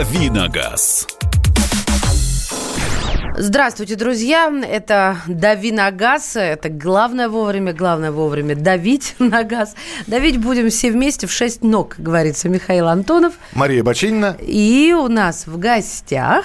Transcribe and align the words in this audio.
Давиногаз. 0.00 1.19
Здравствуйте, 3.42 3.96
друзья. 3.96 4.52
Это 4.68 5.16
«Дави 5.26 5.72
на 5.72 5.90
газ». 5.90 6.36
Это 6.36 6.68
главное 6.68 7.30
вовремя, 7.30 7.72
главное 7.72 8.12
вовремя 8.12 8.54
давить 8.54 9.14
на 9.18 9.44
газ. 9.44 9.74
Давить 10.06 10.36
будем 10.36 10.68
все 10.68 10.90
вместе 10.90 11.26
в 11.26 11.32
шесть 11.32 11.64
ног, 11.64 11.94
говорится 11.96 12.50
Михаил 12.50 12.86
Антонов. 12.86 13.32
Мария 13.54 13.82
Бочинина. 13.82 14.36
И 14.40 14.92
у 14.92 15.08
нас 15.08 15.46
в 15.46 15.58
гостях 15.58 16.44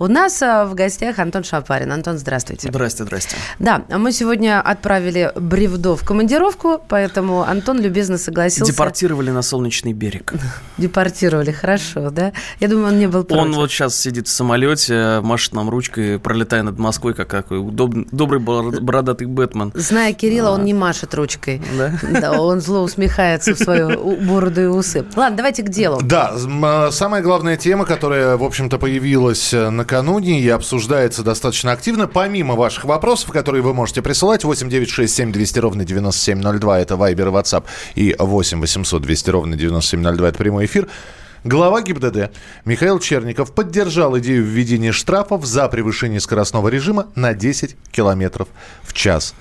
у 0.00 0.08
нас 0.08 0.42
а, 0.42 0.64
в 0.64 0.74
гостях 0.74 1.20
Антон 1.20 1.44
Шапарин. 1.44 1.92
Антон, 1.92 2.18
здравствуйте. 2.18 2.68
Здрасте, 2.68 3.04
здрасте. 3.04 3.36
Да, 3.60 3.84
мы 3.88 4.10
сегодня 4.10 4.60
отправили 4.60 5.30
Бревдо 5.36 5.94
в 5.94 6.04
командировку, 6.04 6.82
поэтому 6.88 7.42
Антон 7.42 7.80
любезно 7.80 8.18
согласился. 8.18 8.72
Депортировали 8.72 9.30
на 9.30 9.42
Солнечный 9.42 9.92
берег. 9.92 10.32
Депортировали, 10.78 11.52
хорошо, 11.52 12.10
да? 12.10 12.32
Я 12.58 12.66
думаю, 12.66 12.88
он 12.88 12.98
не 12.98 13.06
был 13.06 13.22
против. 13.22 13.44
Он 13.44 13.52
вот 13.52 13.70
сейчас 13.70 13.96
сидит 13.96 14.26
в 14.26 14.32
самолете, 14.32 15.20
машет 15.20 15.54
нам 15.54 15.70
ручкой, 15.70 16.18
пролетая 16.24 16.64
над 16.64 16.78
Москвой, 16.78 17.14
как 17.14 17.28
какой 17.28 17.58
удобный, 17.58 18.08
добрый 18.10 18.40
бородатый 18.40 19.28
Бэтмен. 19.28 19.70
Зная 19.74 20.12
Кирилла, 20.12 20.50
он 20.50 20.64
не 20.64 20.74
машет 20.74 21.14
ручкой. 21.14 21.62
Да? 21.78 21.92
Да, 22.20 22.40
он 22.40 22.60
зло 22.60 22.82
усмехается 22.82 23.54
в 23.54 23.58
свою 23.58 24.16
бороду 24.16 24.62
и 24.62 24.66
усы. 24.66 25.04
Ладно, 25.14 25.36
давайте 25.36 25.62
к 25.62 25.68
делу. 25.68 26.00
Да, 26.02 26.34
а, 26.62 26.90
самая 26.90 27.22
главная 27.22 27.56
тема, 27.56 27.84
которая, 27.84 28.36
в 28.36 28.42
общем-то, 28.42 28.78
появилась 28.78 29.52
на 29.52 29.84
накануне 29.84 30.40
и 30.40 30.48
обсуждается 30.48 31.22
достаточно 31.22 31.72
активно. 31.72 32.06
Помимо 32.08 32.54
ваших 32.54 32.84
вопросов, 32.84 33.30
которые 33.30 33.62
вы 33.62 33.74
можете 33.74 34.00
присылать, 34.00 34.44
8 34.44 34.70
9 34.70 34.88
6 34.88 35.14
7 35.14 35.30
200 35.32 35.58
ровно 35.58 35.84
9702, 35.84 36.80
это 36.80 36.96
Вайбер 36.96 37.28
и 37.28 37.30
WhatsApp, 37.30 37.64
и 37.94 38.16
8 38.18 38.60
800 38.60 39.02
200 39.02 39.30
ровно 39.30 39.56
9702, 39.56 40.28
это 40.28 40.38
прямой 40.38 40.64
эфир. 40.64 40.88
Глава 41.44 41.82
ГИБДД 41.82 42.34
Михаил 42.64 42.98
Черников 42.98 43.52
поддержал 43.52 44.18
идею 44.18 44.44
введения 44.44 44.92
штрафов 44.92 45.44
за 45.44 45.68
превышение 45.68 46.18
скоростного 46.18 46.68
режима 46.68 47.08
на 47.16 47.34
10 47.34 47.76
километров 47.92 48.48
в 48.82 48.94
час. 48.94 49.34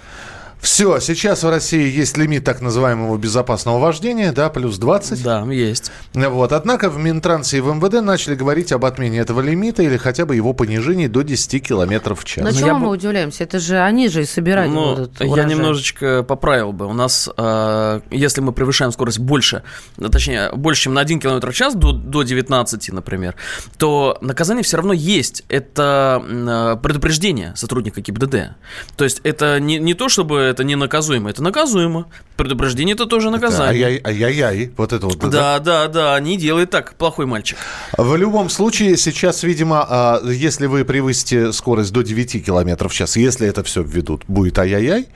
Все, 0.64 1.00
сейчас 1.02 1.44
в 1.44 1.50
России 1.50 1.92
есть 1.92 2.16
лимит 2.18 2.46
так 2.46 2.62
называемого 2.62 3.18
безопасного 3.18 3.80
вождения, 3.80 4.32
да, 4.32 4.50
плюс 4.50 4.78
20. 4.78 5.22
Да, 5.22 5.42
есть. 5.52 5.92
Вот, 6.14 6.54
однако 6.54 6.90
в 6.90 6.98
Минтрансе 6.98 7.58
и 7.58 7.60
в 7.60 7.68
МВД 7.76 8.02
начали 8.02 8.34
говорить 8.36 8.72
об 8.72 8.86
отмене 8.86 9.20
этого 9.20 9.42
лимита 9.42 9.84
или 9.84 9.98
хотя 9.98 10.26
бы 10.26 10.38
его 10.38 10.54
понижении 10.54 11.08
до 11.08 11.22
10 11.22 11.60
километров 11.60 12.22
в 12.22 12.24
час. 12.24 12.46
Но 12.46 12.58
Ну, 12.62 12.66
я 12.66 12.74
мы 12.76 12.86
бы- 12.88 12.92
удивляемся? 12.94 13.44
Это 13.44 13.60
же 13.60 13.78
они 13.78 14.08
же 14.08 14.22
и 14.22 14.26
собирать 14.26 14.70
Ну, 14.70 14.96
будут 14.96 15.20
я 15.20 15.28
урожай. 15.28 15.52
немножечко 15.52 16.24
поправил 16.24 16.72
бы. 16.72 16.86
У 16.86 16.94
нас, 16.94 17.30
э, 17.36 18.00
если 18.10 18.40
мы 18.40 18.54
превышаем 18.54 18.94
скорость 18.94 19.20
больше, 19.20 19.64
точнее, 20.12 20.50
больше, 20.56 20.84
чем 20.84 20.94
на 20.94 21.02
1 21.02 21.20
км 21.20 21.52
в 21.52 21.54
час, 21.54 21.76
до, 21.76 21.92
до 21.92 22.24
19, 22.24 22.90
например, 22.94 23.36
то 23.78 24.18
наказание 24.22 24.64
все 24.64 24.78
равно 24.78 24.94
есть. 24.94 25.44
Это 25.50 26.24
э, 26.26 26.78
предупреждение 26.82 27.52
сотрудника 27.58 28.00
ГИБДД. 28.00 28.56
То 28.96 29.04
есть 29.04 29.20
это 29.26 29.60
не, 29.60 29.78
не 29.78 29.94
то, 29.94 30.08
чтобы 30.08 30.53
это 30.54 30.64
не 30.64 30.76
наказуемо, 30.76 31.30
это 31.30 31.44
наказуемо. 31.44 32.06
Предупреждение 32.38 32.94
это 32.96 33.06
тоже 33.06 33.30
наказание. 33.30 33.86
Ай-яй- 33.88 34.02
Ай-яй-яй, 34.04 34.72
вот 34.78 34.94
это 34.94 35.06
вот. 35.08 35.18
Да, 35.30 35.60
да, 35.60 35.88
да, 35.88 36.20
не 36.20 36.38
делай 36.38 36.66
так, 36.66 36.94
плохой 36.96 37.26
мальчик. 37.26 37.58
В 37.98 38.16
любом 38.16 38.50
случае, 38.50 38.98
сейчас, 38.98 39.44
видимо, 39.44 39.86
а, 39.90 40.22
если 40.26 40.68
вы 40.68 40.86
превысите 40.86 41.52
скорость 41.52 41.92
до 41.92 42.02
9 42.04 42.40
километров 42.40 42.92
в 42.92 42.96
час, 42.96 43.18
если 43.18 43.48
это 43.48 43.64
все 43.64 43.84
введут, 43.84 44.24
будет 44.28 44.58
ай-яй-яй. 44.60 45.08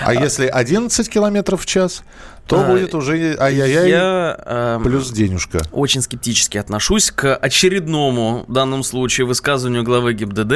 А 0.00 0.14
если 0.14 0.46
11 0.46 1.08
километров 1.10 1.62
в 1.62 1.66
час, 1.66 2.02
то 2.50 2.60
А, 2.62 2.64
будет 2.64 2.94
уже 2.96 3.36
ай-яй-яй 3.38 3.88
Я 3.88 4.36
эм, 4.44 4.82
плюс 4.82 5.10
денежка. 5.10 5.60
очень 5.70 6.02
скептически 6.02 6.58
отношусь 6.58 7.12
к 7.12 7.36
очередному, 7.36 8.44
в 8.48 8.52
данном 8.52 8.82
случае, 8.82 9.24
высказыванию 9.26 9.84
главы 9.84 10.14
ГИБДД 10.14 10.52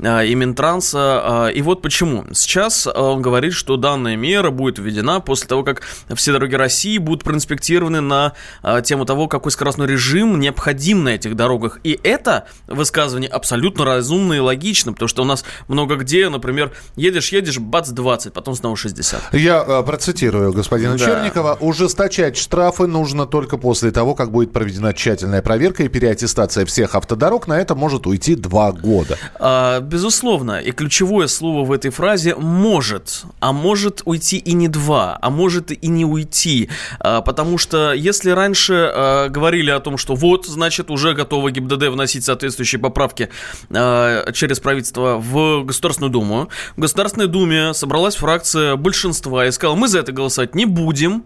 э, 0.00 0.26
и 0.26 0.34
Минтранса. 0.34 1.48
э, 1.48 1.52
И 1.54 1.62
вот 1.62 1.80
почему. 1.80 2.26
Сейчас 2.34 2.86
э, 2.86 2.90
он 2.90 3.22
говорит, 3.22 3.54
что 3.54 3.78
данная 3.78 4.16
мера 4.16 4.50
будет 4.50 4.78
введена 4.78 5.20
после 5.20 5.48
того, 5.48 5.64
как 5.64 5.80
все 6.14 6.32
дороги 6.32 6.54
России 6.56 6.98
будут 6.98 7.24
проинспектированы 7.24 8.00
на 8.02 8.34
тему 8.84 9.06
того, 9.06 9.26
какой 9.26 9.50
скоростной 9.50 9.86
режим 9.86 10.38
необходим 10.38 11.04
на 11.04 11.10
этих 11.10 11.36
дорогах. 11.36 11.78
И 11.84 11.98
это 12.02 12.46
высказывание 12.66 13.30
абсолютно 13.30 13.86
разумно 13.86 14.34
и 14.34 14.38
логично, 14.40 14.92
потому 14.92 15.08
что 15.08 15.22
у 15.22 15.24
нас 15.24 15.44
много 15.68 15.96
где, 15.96 16.28
например, 16.28 16.72
едешь-едешь, 16.96 17.58
бац, 17.58 17.88
20, 17.88 18.34
потом 18.34 18.54
снова 18.54 18.76
60. 18.76 19.32
Я 19.32 19.82
процитирую 19.82 20.52
господина 20.52 20.98
Да. 20.98 21.29
Черникова. 21.30 21.56
Ужесточать 21.60 22.36
штрафы 22.36 22.86
нужно 22.86 23.26
только 23.26 23.56
после 23.56 23.90
того, 23.90 24.14
как 24.14 24.32
будет 24.32 24.52
проведена 24.52 24.92
тщательная 24.92 25.42
проверка 25.42 25.84
и 25.84 25.88
переаттестация 25.88 26.66
всех 26.66 26.94
автодорог. 26.94 27.46
На 27.46 27.60
это 27.60 27.74
может 27.74 28.06
уйти 28.06 28.34
два 28.34 28.72
года. 28.72 29.16
А, 29.38 29.80
безусловно, 29.80 30.60
и 30.60 30.72
ключевое 30.72 31.28
слово 31.28 31.64
в 31.64 31.72
этой 31.72 31.90
фразе 31.90 32.34
«может», 32.34 33.22
а 33.40 33.52
может 33.52 34.02
уйти 34.04 34.38
и 34.38 34.52
не 34.52 34.68
два, 34.68 35.18
а 35.20 35.30
может 35.30 35.70
и 35.70 35.88
не 35.88 36.04
уйти, 36.04 36.68
А, 36.98 37.20
потому 37.20 37.58
что 37.58 37.92
если 37.92 38.30
раньше 38.30 38.90
а, 38.92 39.28
говорили 39.28 39.70
о 39.70 39.80
том, 39.80 39.96
что 39.96 40.14
вот, 40.14 40.46
значит, 40.46 40.90
уже 40.90 41.14
готово 41.14 41.50
ГИБДД 41.50 41.88
вносить 41.88 42.24
соответствующие 42.24 42.80
поправки 42.80 43.28
а, 43.70 44.30
через 44.32 44.60
правительство 44.60 45.16
в 45.18 45.64
Государственную 45.64 46.10
Думу, 46.10 46.48
в 46.76 46.80
Государственной 46.80 47.26
Думе 47.26 47.74
собралась 47.74 48.16
фракция 48.16 48.76
большинства 48.76 49.46
и 49.46 49.50
сказала, 49.50 49.76
мы 49.76 49.88
за 49.88 50.00
это 50.00 50.12
голосовать 50.12 50.54
не 50.54 50.64
будем, 50.64 51.19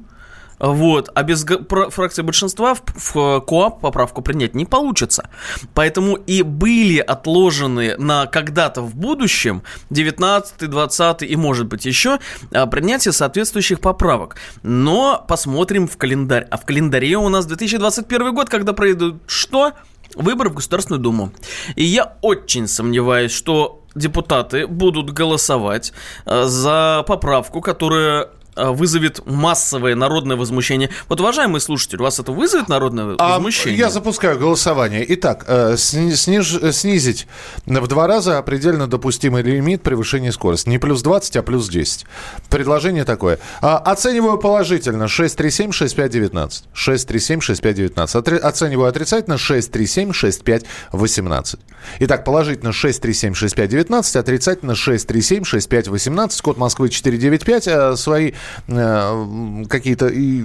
вот, 0.59 1.10
а 1.15 1.22
без 1.22 1.44
фракции 1.44 2.22
большинства 2.22 2.75
в, 2.75 2.82
в 2.94 3.41
КОАП 3.41 3.81
поправку 3.81 4.22
принять 4.22 4.54
не 4.54 4.65
получится. 4.65 5.28
Поэтому 5.75 6.16
и 6.16 6.42
были 6.42 6.98
отложены 6.98 7.97
на 7.98 8.26
когда-то 8.26 8.82
в 8.82 8.94
будущем 8.94 9.62
19, 9.91 10.69
20 10.70 11.22
и 11.22 11.37
может 11.37 11.66
быть 11.66 11.84
еще 11.84 12.19
а, 12.53 12.66
принятие 12.66 13.12
соответствующих 13.12 13.81
поправок. 13.81 14.37
Но 14.62 15.25
посмотрим 15.26 15.87
в 15.88 15.97
календарь. 15.97 16.47
А 16.50 16.56
в 16.56 16.64
календаре 16.64 17.16
у 17.16 17.28
нас 17.28 17.47
2021 17.47 18.34
год, 18.34 18.48
когда 18.48 18.72
пройдут 18.72 19.22
что? 19.26 19.72
Выборы 20.14 20.50
в 20.50 20.54
Государственную 20.54 21.03
Думу. 21.03 21.32
И 21.75 21.84
я 21.84 22.16
очень 22.20 22.69
сомневаюсь, 22.69 23.32
что 23.32 23.84
депутаты 23.94 24.66
будут 24.66 25.10
голосовать 25.10 25.93
э, 26.26 26.44
за 26.44 27.04
поправку, 27.06 27.60
которая 27.60 28.25
э, 28.25 28.28
вызовет 28.56 29.20
массовое 29.26 29.94
народное 29.94 30.37
возмущение. 30.37 30.91
Вот, 31.09 31.20
уважаемый 31.20 31.60
слушатель, 31.60 32.00
у 32.00 32.04
вас 32.04 32.19
это 32.20 32.32
вызовет 32.32 32.69
народное 32.69 33.15
А, 33.19 33.34
возмущение? 33.34 33.78
Я 33.78 33.91
запускаю 33.91 34.38
голосование. 34.38 35.04
Итак, 35.15 35.44
э, 35.48 35.76
сни- 35.76 36.12
сниж- 36.12 36.59
э, 36.60 36.72
снизить 36.72 37.26
в 37.66 37.87
два 37.88 38.06
раза 38.06 38.41
предельно 38.43 38.87
допустимый 38.87 39.43
лимит 39.43 39.82
превышения 39.82 40.32
скорости. 40.32 40.69
Не 40.69 40.78
плюс 40.78 41.03
20, 41.03 41.37
а 41.37 41.43
плюс 41.43 41.69
10. 41.69 42.06
Предложение 42.50 43.04
такое. 43.04 43.38
А, 43.60 43.78
Оцениваю 43.78 44.38
положительно 44.38 45.04
637-6519. 45.09 46.64
637-6519. 46.75 48.14
Отри- 48.16 48.38
Оцениваю 48.38 48.88
отрицательно 48.88 49.34
637-6518. 49.38 51.59
Итак, 52.00 52.25
положительно 52.25 52.70
637-6519, 52.72 54.16
отрицательно 54.16 54.72
637-6518. 54.72 56.43
Код 56.43 56.56
Москвы 56.56 56.88
495. 56.88 57.69
А, 57.69 57.97
Свои 57.97 58.31
э, 58.31 58.32
какие-то 58.66 60.09
и- 60.09 60.43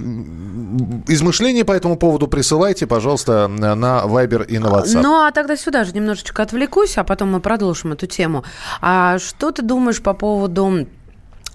измышления 1.08 1.64
по 1.64 1.72
этому 1.72 1.96
поводу 1.96 2.28
присылайте, 2.28 2.86
пожалуйста, 2.86 3.48
на 3.48 4.02
Viber 4.04 4.46
и 4.46 4.58
на 4.58 4.66
WhatsApp. 4.66 5.00
Ну, 5.02 5.24
а 5.24 5.30
тогда 5.32 5.56
сюда 5.56 5.84
же 5.84 5.92
немножечко 5.92 6.42
отвлекусь, 6.42 6.98
а 6.98 7.04
потом 7.04 7.32
мы 7.32 7.40
продолжим 7.40 7.92
эту 7.92 8.06
тему. 8.06 8.44
А 8.80 9.18
что 9.18 9.50
ты 9.50 9.62
думаешь 9.62 10.02
по 10.02 10.14
поводу 10.14 10.86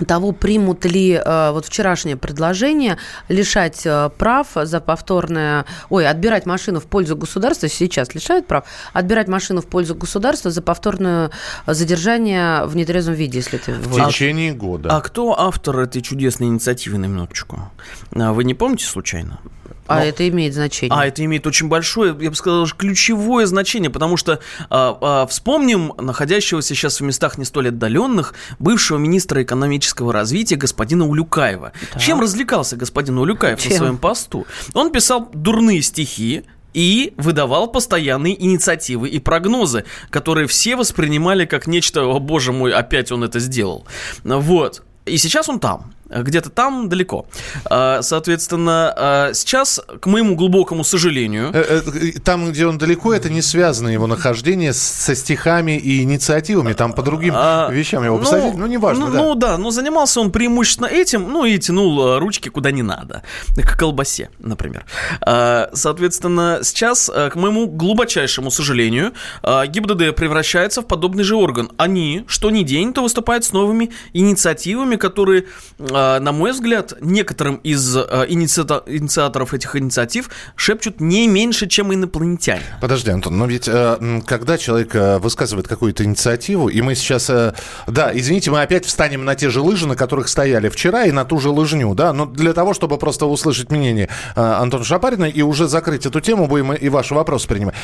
того, 0.06 0.32
примут 0.32 0.86
ли 0.86 1.14
э, 1.14 1.52
вот 1.52 1.66
вчерашнее 1.66 2.18
предложение 2.18 2.98
лишать 3.30 3.86
э, 3.86 4.10
прав 4.18 4.48
за 4.54 4.82
повторное... 4.82 5.66
Ой, 5.90 6.08
отбирать 6.08 6.46
машину 6.46 6.80
в 6.80 6.86
пользу 6.86 7.16
государства, 7.16 7.70
сейчас 7.70 8.14
лишают 8.14 8.48
прав, 8.48 8.66
отбирать 8.94 9.28
машину 9.28 9.62
в 9.62 9.68
пользу 9.68 9.96
государства 9.96 10.52
за 10.52 10.62
повторное 10.62 11.32
задержание 11.66 12.66
в 12.66 12.76
нетрезвом 12.76 13.16
виде, 13.16 13.38
если 13.40 13.58
ты... 13.58 13.74
В 13.74 14.08
течение 14.08 14.54
года. 14.54 14.90
А 14.96 15.02
кто 15.02 15.40
автор 15.40 15.80
этой 15.80 16.02
чудесной 16.02 16.48
инициативы, 16.48 16.98
на 16.98 17.06
минуточку? 17.06 17.72
А, 18.14 18.34
Вы 18.34 18.44
не 18.44 18.54
помните 18.54 18.86
случайно? 18.86 19.40
А 19.88 20.04
это 20.04 20.28
имеет 20.28 20.54
значение. 20.54 20.98
А 20.98 21.06
это 21.06 21.24
имеет 21.24 21.46
очень 21.46 21.68
большое, 21.68 22.16
я 22.20 22.30
бы 22.30 22.36
сказал, 22.36 22.66
ключевое 22.68 23.46
значение, 23.46 23.90
потому 23.90 24.18
что 24.18 24.40
а, 24.70 24.98
а, 25.02 25.28
вспомним 25.28 25.94
находящегося 25.98 26.70
сейчас 26.70 27.00
в 27.00 27.04
местах 27.04 27.38
не 27.38 27.46
столь 27.46 27.70
отдаленных 27.70 28.34
бывшего 28.60 28.98
министра 28.98 29.44
экономического 29.44 30.12
развития 30.12 30.56
господина 30.56 31.06
Улюкаева. 31.06 31.72
Чем 32.00 32.20
развлекался 32.20 32.76
господин 32.76 33.18
Улюкаев 33.20 33.60
Чем? 33.60 33.72
на 33.72 33.78
своем 33.78 33.98
посту? 33.98 34.46
Он 34.74 34.92
писал 34.92 35.30
дурные 35.34 35.82
стихи, 35.82 36.44
и 36.74 37.14
выдавал 37.16 37.72
постоянные 37.72 38.40
инициативы 38.44 39.08
и 39.08 39.20
прогнозы, 39.20 39.86
которые 40.10 40.46
все 40.46 40.76
воспринимали 40.76 41.46
как 41.46 41.68
нечто, 41.68 42.04
о 42.04 42.20
боже 42.20 42.52
мой, 42.52 42.74
опять 42.74 43.14
он 43.14 43.24
это 43.24 43.40
сделал. 43.40 43.88
Вот. 44.26 44.84
И 45.06 45.18
сейчас 45.18 45.48
он 45.48 45.62
там. 45.62 45.94
Где-то 46.10 46.50
там 46.50 46.90
далеко. 46.90 47.28
А, 47.66 48.02
соответственно, 48.02 48.94
а, 48.96 49.34
сейчас, 49.34 49.82
к 50.00 50.06
моему 50.06 50.36
глубокому 50.36 50.84
сожалению... 50.84 51.52
Э, 51.54 51.82
э, 51.86 52.12
там, 52.24 52.52
где 52.52 52.68
он 52.68 52.78
далеко, 52.78 53.14
это 53.14 53.30
не 53.30 53.42
связано 53.42 53.90
его 53.90 54.08
нахождение 54.08 54.74
со 54.74 55.16
стихами 55.16 55.78
и 55.78 56.04
инициативами, 56.04 56.74
там 56.74 56.94
по 56.94 57.02
другим 57.02 57.34
а, 57.36 57.70
вещам 57.72 58.04
его 58.04 58.18
посадить, 58.18 58.54
ну, 58.54 58.60
ну 58.62 58.66
неважно. 58.68 59.08
Ну 59.08 59.12
да. 59.12 59.18
ну 59.18 59.36
да, 59.36 59.58
но 59.58 59.72
занимался 59.72 60.22
он 60.22 60.32
преимущественно 60.32 60.88
этим, 60.88 61.32
ну 61.32 61.46
и 61.46 61.58
тянул 61.58 62.20
ручки 62.20 62.50
куда 62.50 62.72
не 62.72 62.84
надо, 62.84 63.24
к 63.56 63.78
колбасе, 63.78 64.30
например. 64.40 64.86
Соответственно, 65.22 66.60
сейчас, 66.64 67.10
к 67.10 67.36
моему 67.36 67.68
глубочайшему 67.68 68.52
сожалению, 68.52 69.14
ГИБДД 69.44 70.16
превращается 70.16 70.82
в 70.82 70.88
подобный 70.88 71.24
же 71.24 71.36
орган. 71.36 71.72
Они, 71.78 72.24
что 72.28 72.50
ни 72.50 72.64
день, 72.64 72.94
то 72.94 73.02
выступают 73.02 73.44
с 73.46 73.52
новыми 73.52 73.92
инициативами, 74.14 74.96
которые 74.96 75.46
а, 75.80 76.05
на 76.20 76.32
мой 76.32 76.52
взгляд, 76.52 76.94
некоторым 77.02 77.56
из 77.58 77.96
а, 77.96 78.26
инициаторов 78.28 79.54
этих 79.54 79.76
инициатив 79.76 80.30
шепчут 80.56 81.02
не 81.02 81.28
меньше, 81.28 81.68
чем 81.68 81.94
инопланетяне. 81.94 82.62
Подожди, 82.82 83.12
Антон, 83.12 83.38
но 83.38 83.46
ведь 83.46 83.68
э, 83.68 84.22
когда 84.26 84.58
человек 84.58 84.96
э, 84.96 85.18
высказывает 85.20 85.68
какую-то 85.68 86.04
инициативу, 86.04 86.70
и 86.70 86.82
мы 86.82 86.96
сейчас, 86.96 87.30
э, 87.30 87.54
да, 87.88 88.12
извините, 88.14 88.52
мы 88.52 88.62
опять 88.62 88.86
встанем 88.86 89.26
на 89.26 89.36
те 89.36 89.50
же 89.50 89.62
лыжи, 89.62 89.88
на 89.88 89.96
которых 89.96 90.28
стояли 90.28 90.70
вчера, 90.70 91.06
и 91.06 91.12
на 91.12 91.26
ту 91.26 91.40
же 91.40 91.50
лыжню, 91.50 91.94
да, 91.96 92.14
но 92.14 92.26
для 92.26 92.54
того, 92.54 92.74
чтобы 92.74 92.98
просто 92.98 93.26
услышать 93.26 93.72
мнение 93.72 94.10
Антона 94.36 94.84
Шапарина 94.84 95.26
и 95.26 95.42
уже 95.42 95.68
закрыть 95.68 96.06
эту 96.06 96.22
тему, 96.22 96.48
будем 96.48 96.74
и 96.74 96.90
ваши 96.90 97.14
вопросы 97.14 97.48
принимать. 97.48 97.76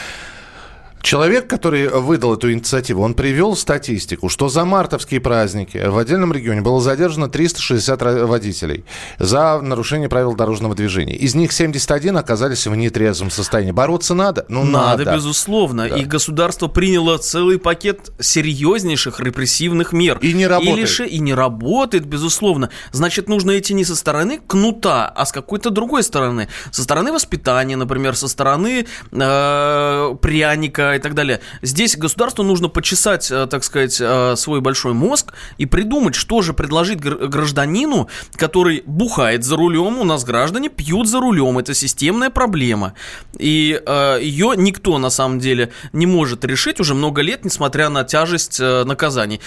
Человек, 1.01 1.47
который 1.47 1.87
выдал 1.87 2.35
эту 2.35 2.51
инициативу, 2.51 3.01
он 3.01 3.13
привел 3.13 3.55
статистику, 3.55 4.29
что 4.29 4.49
за 4.49 4.65
мартовские 4.65 5.19
праздники 5.19 5.77
в 5.77 5.97
отдельном 5.97 6.31
регионе 6.33 6.61
было 6.61 6.79
задержано 6.81 7.29
360 7.29 8.01
водителей 8.27 8.85
за 9.19 9.59
нарушение 9.61 10.09
правил 10.09 10.35
дорожного 10.35 10.75
движения. 10.75 11.15
Из 11.15 11.35
них 11.35 11.51
71 11.51 12.17
оказались 12.17 12.67
в 12.67 12.75
нетрезвом 12.75 13.31
состоянии. 13.31 13.71
Бороться 13.71 14.13
надо? 14.13 14.45
Ну, 14.47 14.63
надо. 14.63 15.05
Надо, 15.05 15.15
безусловно. 15.15 15.89
Да. 15.89 15.97
И 15.97 16.03
государство 16.03 16.67
приняло 16.67 17.17
целый 17.17 17.57
пакет 17.59 18.11
серьезнейших 18.19 19.19
репрессивных 19.19 19.93
мер. 19.93 20.19
И 20.21 20.33
не 20.33 20.47
работает. 20.47 20.77
И, 20.77 20.81
лишь, 20.81 20.99
и 20.99 21.19
не 21.19 21.33
работает, 21.33 22.05
безусловно. 22.05 22.69
Значит, 22.91 23.29
нужно 23.29 23.57
идти 23.57 23.73
не 23.73 23.85
со 23.85 23.95
стороны 23.95 24.39
кнута, 24.45 25.07
а 25.07 25.25
с 25.25 25.31
какой-то 25.31 25.69
другой 25.69 26.03
стороны. 26.03 26.47
Со 26.71 26.83
стороны 26.83 27.11
воспитания, 27.11 27.75
например, 27.75 28.15
со 28.15 28.27
стороны 28.27 28.85
э, 29.11 30.15
пряника, 30.21 30.90
и 30.95 30.99
так 30.99 31.13
далее. 31.13 31.41
Здесь 31.61 31.97
государству 31.97 32.43
нужно 32.43 32.69
почесать, 32.69 33.29
э, 33.31 33.47
так 33.47 33.63
сказать, 33.63 33.97
э, 33.99 34.35
свой 34.35 34.61
большой 34.61 34.93
мозг 34.93 35.33
и 35.57 35.65
придумать, 35.65 36.15
что 36.15 36.41
же 36.41 36.53
предложить 36.53 36.99
гражданину, 36.99 38.09
который 38.33 38.83
бухает 38.85 39.43
за 39.43 39.55
рулем. 39.55 39.99
У 39.99 40.03
нас 40.03 40.23
граждане 40.23 40.69
пьют 40.69 41.07
за 41.07 41.19
рулем. 41.19 41.57
Это 41.57 41.73
системная 41.73 42.29
проблема. 42.29 42.93
И 43.37 43.81
э, 43.85 44.19
ее 44.21 44.53
никто 44.57 44.97
на 44.97 45.09
самом 45.09 45.39
деле 45.39 45.71
не 45.93 46.05
может 46.05 46.45
решить 46.45 46.79
уже 46.79 46.93
много 46.93 47.21
лет, 47.21 47.45
несмотря 47.45 47.89
на 47.89 48.03
тяжесть 48.03 48.59
наказаний. 48.59 49.41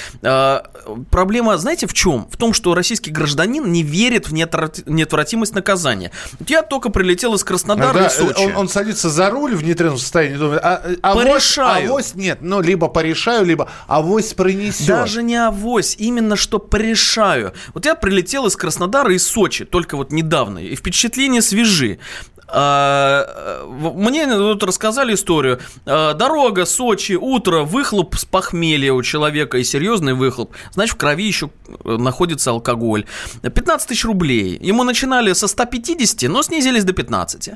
Проблема, 1.10 1.56
знаете, 1.58 1.86
в 1.86 1.94
чем? 1.94 2.28
В 2.30 2.36
том, 2.36 2.52
что 2.52 2.74
российский 2.74 3.10
гражданин 3.10 3.70
не 3.70 3.82
верит 3.82 4.28
в 4.28 4.32
неотвратимость 4.32 5.54
наказания. 5.54 6.10
Я 6.46 6.62
только 6.62 6.90
прилетел 6.90 7.34
из 7.34 7.44
Краснодара 7.44 7.94
да, 7.94 8.06
и 8.06 8.10
Сочи. 8.10 8.44
Он, 8.44 8.56
он 8.56 8.68
садится 8.68 9.10
за 9.10 9.30
руль 9.30 9.54
в 9.54 9.62
нетрезвом 9.64 9.98
состоянии, 9.98 10.36
думает, 10.36 10.60
а, 10.62 10.82
а 11.02 11.14
порешаю. 11.34 11.90
Авось 11.90 12.14
нет, 12.14 12.38
ну, 12.40 12.60
либо 12.60 12.88
порешаю, 12.88 13.44
либо 13.44 13.70
авось 13.86 14.34
пронесет. 14.34 14.86
Даже 14.86 15.22
не 15.22 15.36
авось, 15.36 15.96
именно 15.98 16.36
что 16.36 16.58
порешаю. 16.58 17.52
Вот 17.72 17.86
я 17.86 17.94
прилетел 17.94 18.46
из 18.46 18.56
Краснодара 18.56 19.12
и 19.12 19.18
Сочи, 19.18 19.64
только 19.64 19.96
вот 19.96 20.12
недавно, 20.12 20.58
и 20.58 20.74
впечатления 20.74 21.42
свежи. 21.42 21.98
А, 22.46 23.64
мне 23.66 24.26
вот 24.26 24.62
рассказали 24.62 25.14
историю. 25.14 25.60
А, 25.86 26.14
дорога, 26.14 26.66
Сочи, 26.66 27.14
утро, 27.14 27.62
выхлоп 27.62 28.16
с 28.16 28.24
похмелья 28.24 28.92
у 28.92 29.02
человека 29.02 29.58
и 29.58 29.64
серьезный 29.64 30.14
выхлоп. 30.14 30.52
Значит, 30.72 30.94
в 30.94 30.98
крови 30.98 31.24
еще 31.24 31.50
э, 31.84 31.96
находится 31.96 32.50
алкоголь. 32.50 33.06
15 33.42 33.88
тысяч 33.88 34.04
рублей. 34.04 34.58
Ему 34.60 34.84
начинали 34.84 35.32
со 35.32 35.48
150, 35.48 36.30
но 36.30 36.42
снизились 36.42 36.84
до 36.84 36.92
15. 36.92 37.50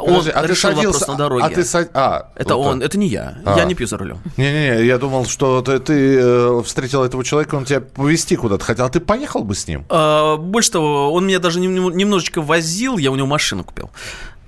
Подожди, 0.00 0.30
он 0.30 0.36
а 0.38 0.46
решил 0.46 0.70
садился, 0.70 0.86
вопрос 1.00 1.08
на 1.08 1.14
дороге. 1.16 1.44
А 1.44 1.50
ты 1.50 1.64
сад... 1.64 1.90
а, 1.94 2.30
это 2.34 2.56
вот 2.56 2.66
он, 2.66 2.80
так. 2.80 2.88
это 2.88 2.98
не 2.98 3.08
я. 3.08 3.38
А. 3.44 3.56
Я 3.56 3.64
не 3.64 3.74
пью 3.74 3.86
за 3.86 3.98
рулем. 3.98 4.18
Не-не-не, 4.36 4.86
я 4.86 4.98
думал, 4.98 5.26
что 5.26 5.62
ты, 5.62 5.78
ты 5.78 6.18
э, 6.18 6.62
встретил 6.64 7.02
этого 7.02 7.24
человека, 7.24 7.54
он 7.54 7.64
тебя 7.64 7.80
повезти 7.80 8.36
куда-то 8.36 8.64
хотел, 8.64 8.86
а 8.86 8.88
ты 8.88 9.00
поехал 9.00 9.44
бы 9.44 9.54
с 9.54 9.66
ним? 9.68 9.84
А, 9.88 10.36
больше 10.36 10.72
того, 10.72 11.12
он 11.12 11.26
меня 11.26 11.38
даже 11.38 11.60
немножечко 11.60 12.42
возил, 12.42 12.98
я 12.98 13.10
у 13.10 13.16
него 13.16 13.26
машину 13.26 13.64
купил. 13.64 13.90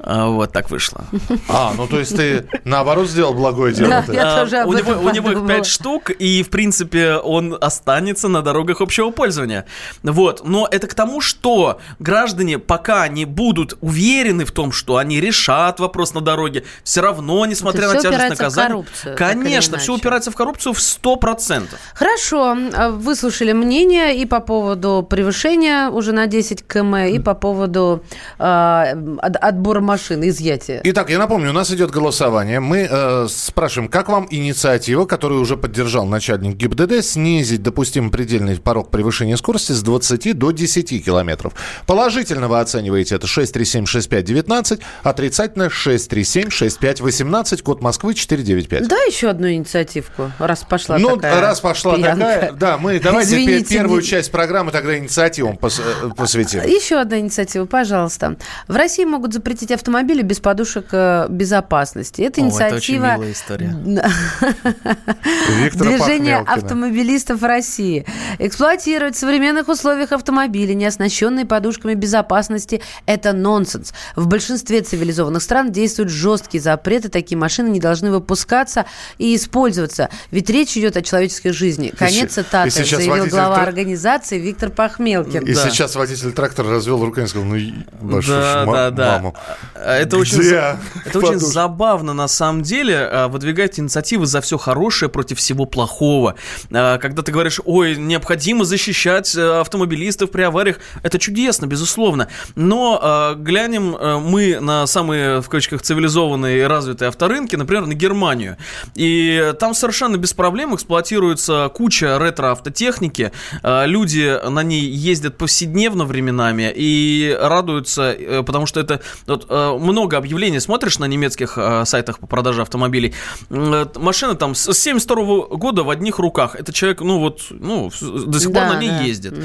А, 0.05 0.27
вот 0.27 0.53
так 0.53 0.71
вышло. 0.71 1.05
А, 1.49 1.73
ну 1.77 1.87
то 1.87 1.99
есть 1.99 2.17
ты 2.17 2.47
наоборот 2.65 3.09
сделал 3.09 3.35
благое 3.35 3.73
дело. 3.73 4.05
Да, 4.07 4.13
я 4.13 4.37
тоже 4.37 4.59
об 4.59 4.69
у, 4.69 4.73
него, 4.73 4.93
у 5.01 5.11
него 5.11 5.33
их 5.33 5.47
пять 5.47 5.67
штук, 5.67 6.11
и 6.11 6.43
в 6.43 6.51
принципе 6.51 7.15
он 7.15 7.57
останется 7.61 8.29
на 8.29 8.43
дорогах 8.43 8.81
общего 8.81 9.11
пользования. 9.11 9.65
Вот, 10.03 10.43
но 10.45 10.67
это 10.71 10.87
к 10.87 10.95
тому, 10.95 11.21
что 11.21 11.81
граждане, 11.99 12.59
пока 12.59 13.07
не 13.09 13.25
будут 13.25 13.79
уверены 13.81 14.45
в 14.45 14.51
том, 14.51 14.73
что 14.73 14.97
они 14.97 15.21
решат 15.21 15.79
вопрос 15.79 16.15
на 16.15 16.21
дороге, 16.21 16.65
все 16.83 17.01
равно, 17.01 17.47
несмотря 17.47 17.85
это 17.85 17.95
на 17.95 18.01
тяжесть 18.01 18.31
наказания, 18.31 18.85
конечно, 19.17 19.79
все 19.79 19.95
упирается 19.95 20.31
в 20.31 20.37
коррупцию 20.37 20.73
в 20.73 20.79
100%. 20.79 21.69
Хорошо, 21.95 22.57
а, 22.75 22.91
выслушали 22.91 23.53
мнение 23.53 24.17
и 24.17 24.27
по 24.27 24.41
поводу 24.41 25.07
превышения 25.09 25.89
уже 25.89 26.13
на 26.13 26.27
10 26.27 26.67
км, 26.67 27.09
и 27.09 27.19
по 27.19 27.35
поводу 27.35 28.03
э, 28.39 28.95
отбора 29.23 29.81
машины, 29.93 30.31
изъятия. 30.31 30.81
Итак, 30.85 31.11
я 31.11 31.19
напомню, 31.19 31.51
у 31.51 31.53
нас 31.53 31.71
идет 31.71 31.91
голосование. 31.91 32.61
Мы 32.61 32.89
э, 32.91 33.27
спрашиваем, 33.29 33.91
как 33.91 34.09
вам 34.09 34.27
инициатива, 34.31 35.05
которую 35.05 35.43
уже 35.43 35.59
поддержал 35.59 36.07
начальник 36.07 36.57
ГИБДД, 36.57 37.05
снизить 37.05 37.63
допустимый 37.63 38.11
предельный 38.11 38.57
порог 38.57 38.91
превышения 38.91 39.37
скорости 39.37 39.73
с 39.73 39.83
20 39.83 40.39
до 40.39 40.51
10 40.51 41.05
километров. 41.05 41.53
Положительно 41.87 42.49
вы 42.49 42.61
оцениваете 42.61 43.17
это 43.17 43.27
6376519, 43.27 44.81
отрицательно 45.03 45.65
6376518, 45.65 47.63
код 47.63 47.83
Москвы 47.83 48.15
495. 48.15 48.89
Да, 48.89 48.97
еще 49.03 49.29
одну 49.29 49.51
инициативку, 49.51 50.33
раз 50.39 50.65
пошла 50.67 50.97
ну, 50.97 51.17
такая 51.17 51.39
раз 51.43 51.61
пошла 51.61 51.97
пьянка. 51.97 52.19
такая, 52.19 52.53
да, 52.53 52.79
мы 52.79 52.99
давайте 52.99 53.33
Извините, 53.33 53.75
первую 53.75 54.01
не... 54.01 54.07
часть 54.07 54.31
программы 54.31 54.71
тогда 54.71 54.97
инициативам 54.97 55.59
э, 55.61 56.09
посвятим. 56.17 56.63
Еще 56.63 56.97
одна 56.97 57.19
инициатива, 57.19 57.67
пожалуйста. 57.67 58.37
В 58.69 58.77
России 58.77 59.05
могут 59.05 59.35
запретить 59.35 59.71
автомобили 59.83 60.23
без 60.23 60.41
подушек 60.41 60.87
э, 60.93 61.27
безопасности. 61.29 62.23
Это 62.23 62.41
О, 62.41 62.45
инициатива... 62.45 63.07
Это 63.07 63.19
очень 63.19 63.33
история. 63.33 63.69
Движение 65.75 66.39
автомобилистов 66.39 67.43
России. 67.43 68.07
Эксплуатировать 68.39 69.17
в 69.17 69.19
современных 69.19 69.69
условиях 69.69 70.13
автомобили, 70.13 70.73
не 70.73 70.87
оснащенные 70.87 71.45
подушками 71.45 71.95
безопасности, 71.95 72.81
это 73.07 73.33
нонсенс. 73.33 73.93
В 74.15 74.29
большинстве 74.29 74.83
цивилизованных 74.83 75.43
стран 75.43 75.73
действуют 75.73 76.11
жесткие 76.11 76.63
запреты. 76.63 77.09
Такие 77.09 77.37
машины 77.37 77.69
не 77.69 77.81
должны 77.81 78.13
выпускаться 78.13 78.87
и 79.19 79.35
использоваться. 79.35 80.11
Ведь 80.31 80.49
речь 80.49 80.77
идет 80.77 80.97
о 80.97 81.03
человеческой 81.03 81.51
жизни. 81.51 81.93
Конец 81.97 82.35
цитаты, 82.35 82.71
заявил 82.71 83.27
глава 83.27 83.63
организации 83.63 84.39
Виктор 84.39 84.71
Пахмелкин. 84.71 85.45
И 85.45 85.55
да. 85.55 85.69
сейчас 85.69 85.97
водитель 85.97 86.33
трактора 86.33 86.71
развел 86.71 87.05
руками 87.05 87.25
и 87.25 87.29
сказал, 87.29 87.49
ну, 87.49 87.57
вашу 88.01 88.31
да, 88.31 88.65
да, 88.65 88.91
да. 88.91 89.13
маму. 89.13 89.35
А, 89.85 89.97
это 89.99 90.17
очень, 90.17 90.43
это 90.43 91.19
очень 91.19 91.39
забавно 91.39 92.13
на 92.15 92.29
самом 92.29 92.63
деле 92.63 92.97
а, 92.99 93.29
выдвигать 93.29 93.79
инициативы 93.79 94.27
за 94.27 94.41
все 94.41 94.59
хорошее 94.59 95.09
против 95.09 95.39
всего 95.39 95.65
плохого. 95.65 96.37
А, 96.73 96.99
когда 96.99 97.23
ты 97.23 97.33
говоришь, 97.33 97.61
ой, 97.65 97.97
необходимо 97.97 98.65
защищать 98.65 99.35
э, 99.35 99.61
автомобилистов 99.61 100.31
при 100.31 100.43
авариях, 100.43 100.79
это 101.03 101.19
чудесно, 101.19 101.67
безусловно. 101.67 102.29
Но 102.55 103.35
глянем 103.37 103.97
э, 103.97 104.19
мы 104.19 104.61
на 104.61 104.87
самые, 104.87 105.41
в 105.41 105.49
кавычках, 105.49 105.83
цивилизованные 105.83 106.61
и 106.61 106.63
развитые 106.63 107.09
авторынки, 107.09 107.57
например, 107.57 107.87
на 107.87 107.95
Германию. 107.95 108.57
И 108.95 109.53
там 109.59 109.75
совершенно 109.75 110.17
без 110.17 110.33
проблем 110.33 110.75
эксплуатируется 110.75 111.71
куча 111.75 112.19
ретро-автотехники. 112.19 113.33
Люди 113.63 114.39
на 114.49 114.63
ней 114.63 114.83
ездят 114.83 115.37
повседневно 115.39 116.05
временами 116.05 116.73
и 116.75 117.37
радуются, 117.41 118.13
э, 118.13 118.43
потому 118.43 118.67
что 118.67 118.81
это 118.81 119.01
вот, 119.27 119.47
много 119.79 120.17
объявлений 120.17 120.61
смотришь 120.61 120.99
на 120.99 121.07
немецких 121.07 121.59
сайтах 121.85 122.19
по 122.19 122.27
продаже 122.27 122.63
автомобилей. 122.63 123.15
Машина 123.51 124.35
там 124.35 124.55
с 124.55 124.73
72 124.73 125.57
года 125.57 125.83
в 125.83 125.91
одних 125.91 126.19
руках. 126.19 126.57
Это 126.57 126.73
человек, 126.73 127.01
ну 127.01 127.19
вот, 127.19 127.43
ну, 127.51 127.91
до 128.01 128.39
сих 128.39 128.53
пор 128.53 128.63
да, 128.63 128.75
на 128.75 128.81
ней 128.81 128.91
да. 128.91 129.01
ездит. 129.01 129.33
Угу. 129.33 129.43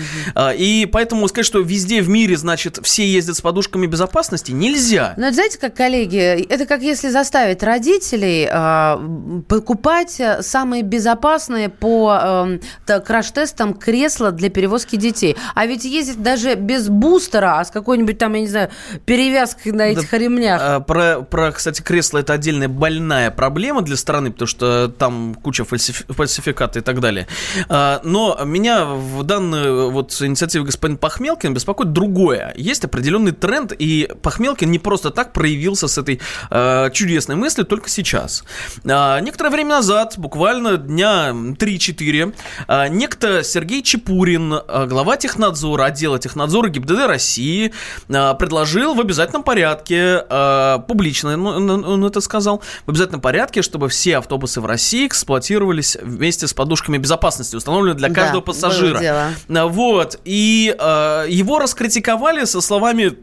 И 0.57 0.87
поэтому 0.91 1.27
сказать, 1.27 1.45
что 1.45 1.59
везде 1.59 2.01
в 2.01 2.09
мире, 2.09 2.37
значит, 2.37 2.79
все 2.83 3.07
ездят 3.07 3.37
с 3.37 3.41
подушками 3.41 3.87
безопасности, 3.87 4.51
нельзя. 4.51 5.13
Но 5.17 5.31
знаете, 5.31 5.57
как, 5.57 5.75
коллеги, 5.75 6.17
это 6.17 6.65
как 6.65 6.81
если 6.81 7.09
заставить 7.09 7.63
родителей 7.63 8.47
э, 8.51 9.43
покупать 9.47 10.21
самые 10.41 10.83
безопасные 10.83 11.69
по 11.69 12.47
э, 12.87 12.99
краш-тестам 12.99 13.73
кресла 13.73 14.31
для 14.31 14.49
перевозки 14.49 14.95
детей. 14.95 15.35
А 15.55 15.65
ведь 15.65 15.85
ездить 15.85 16.21
даже 16.21 16.55
без 16.55 16.89
бустера, 16.89 17.59
а 17.59 17.65
с 17.65 17.71
какой-нибудь 17.71 18.17
там, 18.17 18.33
я 18.33 18.41
не 18.41 18.47
знаю, 18.47 18.69
перевязкой 19.05 19.71
на 19.71 19.83
этих 19.83 20.06
да, 20.11 20.17
ремнях. 20.17 20.61
А, 20.63 20.79
про, 20.79 21.21
про, 21.21 21.51
кстати, 21.51 21.81
кресло 21.81 22.19
это 22.19 22.33
отдельная 22.33 22.67
больная 22.67 23.31
проблема 23.31 23.81
для 23.81 23.97
страны, 23.97 24.31
потому 24.31 24.47
что 24.47 24.87
там 24.87 25.35
куча 25.35 25.65
фальсиф, 25.65 26.03
фальсификата 26.09 26.79
и 26.79 26.81
так 26.81 26.99
далее. 26.99 27.27
А, 27.69 28.01
но 28.03 28.39
меня 28.45 28.85
в 28.85 29.23
данную 29.23 29.91
вот 29.91 30.11
инициативе 30.21 30.63
господин 30.63 30.97
Пахмелкин 30.97 31.53
беспокоит 31.53 31.91
другое. 31.91 32.53
Есть 32.55 32.85
определенный 32.85 33.31
тренд, 33.31 33.73
и 33.77 34.09
Пахмелкин 34.21 34.69
не 34.69 34.79
просто 34.79 35.09
так 35.09 35.33
проявился 35.33 35.87
с 35.87 35.97
этой 35.97 36.21
э, 36.49 36.89
чудесной 36.91 37.35
мыслью 37.35 37.65
только 37.65 37.89
сейчас. 37.89 38.43
Э, 38.83 39.19
некоторое 39.21 39.49
время 39.49 39.75
назад, 39.75 40.15
буквально 40.17 40.77
дня 40.77 41.31
3-4, 41.31 42.33
э, 42.67 42.87
некто 42.89 43.43
Сергей 43.43 43.83
Чепурин, 43.83 44.53
э, 44.53 44.85
глава 44.87 45.17
технадзора, 45.17 45.85
отдела 45.85 46.19
технадзора 46.19 46.69
ГИБДД 46.69 47.07
России, 47.07 47.73
э, 48.09 48.33
предложил 48.35 48.93
в 48.93 49.01
обязательном 49.01 49.43
порядке, 49.43 49.96
э, 49.97 50.79
публично 50.87 51.33
он, 51.33 51.69
он 51.69 52.05
это 52.05 52.21
сказал, 52.21 52.61
в 52.85 52.89
обязательном 52.89 53.21
порядке, 53.21 53.61
чтобы 53.61 53.89
все 53.89 54.17
автобусы 54.17 54.61
в 54.61 54.65
России 54.65 55.07
эксплуатировались 55.07 55.97
вместе 56.01 56.47
с 56.47 56.53
подушками 56.53 56.97
безопасности, 56.97 57.55
установленными 57.55 57.97
для 57.97 58.09
каждого 58.09 58.41
да, 58.41 58.45
пассажира. 58.45 58.99
Вот. 59.47 60.19
И 60.25 60.75
э, 60.77 61.25
его 61.29 61.59
раскритиковали 61.59 62.45
со 62.45 62.61
словами 62.61 63.17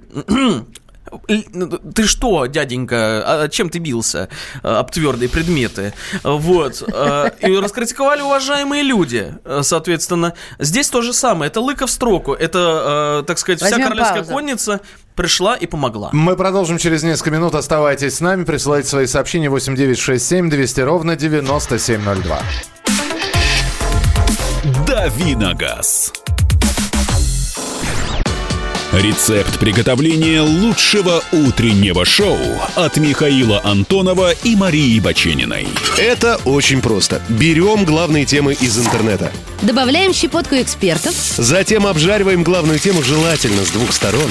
ты 1.94 2.06
что, 2.06 2.46
дяденька, 2.46 2.96
а 3.44 3.48
чем 3.48 3.70
ты 3.70 3.78
бился 3.78 4.28
а, 4.62 4.80
об 4.80 4.90
твердые 4.90 5.28
предметы? 5.28 5.94
Вот. 6.22 6.82
А, 6.92 7.28
и 7.40 7.56
раскритиковали 7.56 8.22
уважаемые 8.22 8.82
люди, 8.82 9.34
соответственно. 9.62 10.34
Здесь 10.58 10.88
то 10.88 11.02
же 11.02 11.12
самое. 11.12 11.50
Это 11.50 11.60
лыка 11.60 11.86
в 11.86 11.90
строку. 11.90 12.32
Это, 12.34 13.24
так 13.26 13.38
сказать, 13.38 13.60
Возьмем 13.60 13.78
вся 13.78 13.88
королевская 13.88 14.22
паузу. 14.22 14.32
конница 14.32 14.80
пришла 15.14 15.54
и 15.56 15.66
помогла. 15.66 16.10
Мы 16.12 16.36
продолжим 16.36 16.78
через 16.78 17.02
несколько 17.02 17.30
минут. 17.30 17.54
Оставайтесь 17.54 18.16
с 18.16 18.20
нами, 18.20 18.44
присылайте 18.44 18.88
свои 18.88 19.06
сообщения 19.06 19.48
8967 19.48 20.50
200 20.50 20.80
ровно 20.80 21.16
9702. 21.16 22.40
Давиногаз. 24.86 26.12
Рецепт 28.94 29.58
приготовления 29.58 30.40
лучшего 30.40 31.20
утреннего 31.32 32.04
шоу 32.04 32.38
от 32.76 32.96
Михаила 32.96 33.60
Антонова 33.64 34.30
и 34.30 34.54
Марии 34.54 35.00
Бачениной. 35.00 35.66
Это 35.98 36.36
очень 36.44 36.80
просто. 36.80 37.20
Берем 37.28 37.84
главные 37.84 38.24
темы 38.24 38.52
из 38.52 38.78
интернета. 38.78 39.32
Добавляем 39.62 40.14
щепотку 40.14 40.54
экспертов. 40.54 41.12
Затем 41.36 41.88
обжариваем 41.88 42.44
главную 42.44 42.78
тему 42.78 43.02
желательно 43.02 43.64
с 43.64 43.70
двух 43.70 43.92
сторон. 43.92 44.30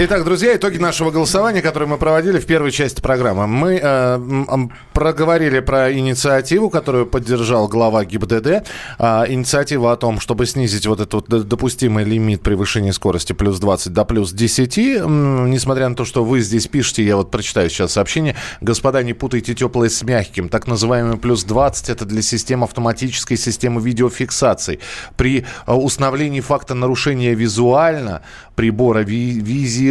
Итак, 0.00 0.22
друзья, 0.22 0.54
итоги 0.54 0.78
нашего 0.78 1.10
голосования, 1.10 1.60
которое 1.60 1.86
мы 1.86 1.98
проводили 1.98 2.38
в 2.38 2.46
первой 2.46 2.70
части 2.70 3.00
программы. 3.00 3.48
Мы 3.48 3.80
э, 3.82 4.68
проговорили 4.92 5.58
про 5.58 5.92
инициативу, 5.92 6.70
которую 6.70 7.04
поддержал 7.04 7.66
глава 7.66 8.04
ГИБДД. 8.04 8.46
Э, 8.46 9.24
инициатива 9.26 9.90
о 9.90 9.96
том, 9.96 10.20
чтобы 10.20 10.46
снизить 10.46 10.86
вот 10.86 11.00
этот 11.00 11.48
допустимый 11.48 12.04
лимит 12.04 12.42
превышения 12.42 12.92
скорости 12.92 13.32
плюс 13.32 13.58
20 13.58 13.92
до 13.92 14.04
плюс 14.04 14.32
10. 14.32 14.78
М, 14.78 15.50
несмотря 15.50 15.88
на 15.88 15.96
то, 15.96 16.04
что 16.04 16.22
вы 16.22 16.42
здесь 16.42 16.68
пишете, 16.68 17.02
я 17.04 17.16
вот 17.16 17.32
прочитаю 17.32 17.68
сейчас 17.68 17.94
сообщение. 17.94 18.36
Господа, 18.60 19.02
не 19.02 19.14
путайте 19.14 19.56
теплое 19.56 19.88
с 19.88 20.04
мягким. 20.04 20.48
Так 20.48 20.68
называемый 20.68 21.18
плюс 21.18 21.42
20 21.42 21.88
это 21.88 22.04
для 22.04 22.22
систем 22.22 22.62
автоматической 22.62 23.36
системы 23.36 23.80
видеофиксации. 23.80 24.78
При 25.16 25.44
э, 25.66 25.72
установлении 25.72 26.40
факта 26.40 26.74
нарушения 26.74 27.34
визуально 27.34 28.22
прибора 28.54 29.02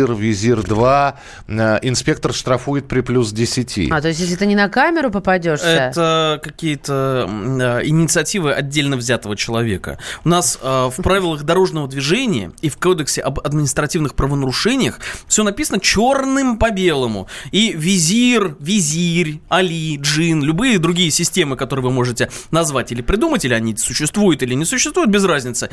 визир, 0.06 0.14
визир 0.14 0.64
2, 0.64 1.16
э, 1.48 1.80
инспектор 1.82 2.34
штрафует 2.34 2.88
при 2.88 3.02
плюс 3.02 3.32
10. 3.32 3.92
А, 3.92 4.02
то 4.02 4.08
есть 4.08 4.20
если 4.20 4.36
ты 4.36 4.46
не 4.46 4.56
на 4.56 4.70
камеру 4.70 5.12
попадешься? 5.12 5.68
Это 5.68 6.40
какие-то 6.44 7.28
э, 7.28 7.82
инициативы 7.86 8.54
отдельно 8.54 8.98
взятого 8.98 9.36
человека. 9.36 9.98
У 10.26 10.30
нас 10.30 10.60
э, 10.62 10.90
в 10.90 11.02
правилах 11.02 11.44
дорожного 11.44 11.88
движения 11.88 12.52
и 12.62 12.70
в 12.70 12.78
кодексе 12.78 13.22
об 13.22 13.40
административных 13.40 14.16
правонарушениях 14.16 15.00
все 15.28 15.44
написано 15.44 15.80
черным 15.80 16.58
по 16.58 16.72
белому. 16.72 17.28
И 17.52 17.74
визир, 17.74 18.56
визирь, 18.60 19.42
али, 19.50 19.98
джин, 19.98 20.44
любые 20.44 20.80
другие 20.80 21.12
системы, 21.12 21.56
которые 21.56 21.86
вы 21.86 21.92
можете 21.92 22.30
назвать 22.52 22.92
или 22.92 23.02
придумать, 23.02 23.46
или 23.46 23.54
они 23.54 23.76
существуют 23.78 24.44
или 24.44 24.54
не 24.54 24.66
существуют, 24.66 25.10
без 25.10 25.24
разницы. 25.24 25.70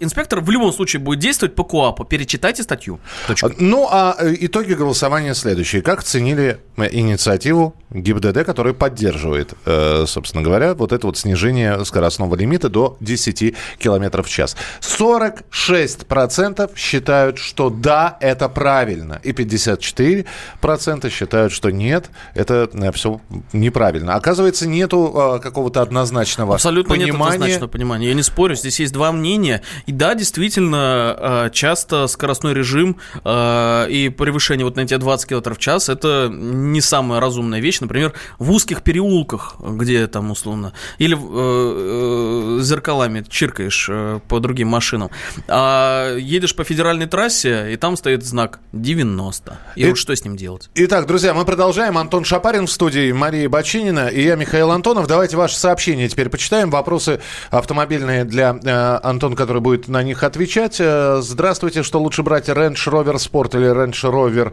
Инспектор 0.00 0.40
в 0.40 0.50
любом 0.50 0.72
случае 0.72 1.00
будет 1.00 1.18
действовать 1.18 1.54
по 1.54 1.64
КОАП 1.64 1.96
папа, 1.96 2.08
перечитайте 2.08 2.62
статью. 2.62 3.00
Точка. 3.26 3.52
Ну, 3.58 3.88
а 3.90 4.16
э, 4.18 4.34
итоги 4.40 4.74
голосования 4.74 5.34
следующие. 5.34 5.82
Как 5.82 6.02
ценили 6.02 6.58
инициативу 6.76 7.74
ГИБДД, 7.90 8.44
которая 8.44 8.74
поддерживает, 8.74 9.54
э, 9.64 10.04
собственно 10.06 10.42
говоря, 10.42 10.74
вот 10.74 10.92
это 10.92 11.06
вот 11.06 11.16
снижение 11.18 11.84
скоростного 11.84 12.34
лимита 12.36 12.68
до 12.68 12.96
10 13.00 13.54
км 13.78 14.22
в 14.22 14.28
час? 14.28 14.56
46% 14.80 16.76
считают, 16.76 17.38
что 17.38 17.70
да, 17.70 18.16
это 18.20 18.48
правильно. 18.48 19.20
И 19.22 19.32
54% 19.32 21.10
считают, 21.10 21.52
что 21.52 21.70
нет, 21.70 22.10
это 22.34 22.68
э, 22.72 22.92
все 22.92 23.20
неправильно. 23.52 24.14
Оказывается, 24.14 24.66
нету 24.68 25.40
какого-то 25.42 25.82
однозначного 25.82 26.54
Абсолютно 26.54 26.94
понимания. 26.94 27.12
нет 27.12 27.20
однозначного 27.32 27.68
понимания. 27.68 28.08
Я 28.08 28.14
не 28.14 28.22
спорю, 28.22 28.54
здесь 28.54 28.80
есть 28.80 28.92
два 28.92 29.12
мнения. 29.12 29.62
И 29.86 29.92
да, 29.92 30.14
действительно, 30.14 31.50
часто 31.52 32.06
скоростной 32.06 32.54
режим 32.54 32.96
э, 33.14 33.15
и 33.24 34.14
превышение 34.16 34.64
вот 34.64 34.76
на 34.76 34.80
эти 34.80 34.96
20 34.96 35.28
км 35.28 35.54
в 35.54 35.58
час 35.58 35.88
это 35.88 36.28
не 36.30 36.80
самая 36.80 37.20
разумная 37.20 37.60
вещь. 37.60 37.80
Например, 37.80 38.12
в 38.38 38.50
узких 38.50 38.82
переулках, 38.82 39.56
где 39.60 40.06
там 40.06 40.30
условно, 40.30 40.72
или 40.98 41.16
э, 41.16 42.58
э, 42.58 42.62
зеркалами 42.62 43.24
чиркаешь 43.28 43.88
э, 43.90 44.20
по 44.28 44.40
другим 44.40 44.68
машинам. 44.68 45.10
А 45.48 46.16
едешь 46.16 46.54
по 46.54 46.64
федеральной 46.64 47.06
трассе, 47.06 47.72
и 47.72 47.76
там 47.76 47.96
стоит 47.96 48.24
знак 48.24 48.60
90. 48.72 49.58
И, 49.76 49.82
и 49.82 49.88
вот 49.88 49.98
что 49.98 50.14
с 50.14 50.24
ним 50.24 50.36
делать? 50.36 50.70
Итак, 50.74 51.06
друзья, 51.06 51.34
мы 51.34 51.44
продолжаем. 51.44 51.98
Антон 51.98 52.24
Шапарин 52.24 52.66
в 52.66 52.70
студии, 52.70 53.12
Мария 53.12 53.48
Бочинина 53.48 54.08
и 54.08 54.22
я, 54.22 54.36
Михаил 54.36 54.70
Антонов. 54.70 55.06
Давайте 55.06 55.36
ваши 55.36 55.56
сообщения 55.56 56.08
теперь 56.08 56.28
почитаем. 56.28 56.70
Вопросы 56.70 57.20
автомобильные 57.50 58.24
для 58.24 58.58
э, 58.62 58.98
Антона, 59.02 59.36
который 59.36 59.62
будет 59.62 59.88
на 59.88 60.02
них 60.02 60.22
отвечать. 60.22 60.76
Здравствуйте 60.76 61.82
что 61.82 62.00
лучше 62.00 62.22
брать 62.22 62.48
Range 62.48 62.74
Rover 62.96 63.18
Sport 63.18 63.54
или 63.54 63.68
Range 63.68 64.08
Rover 64.08 64.52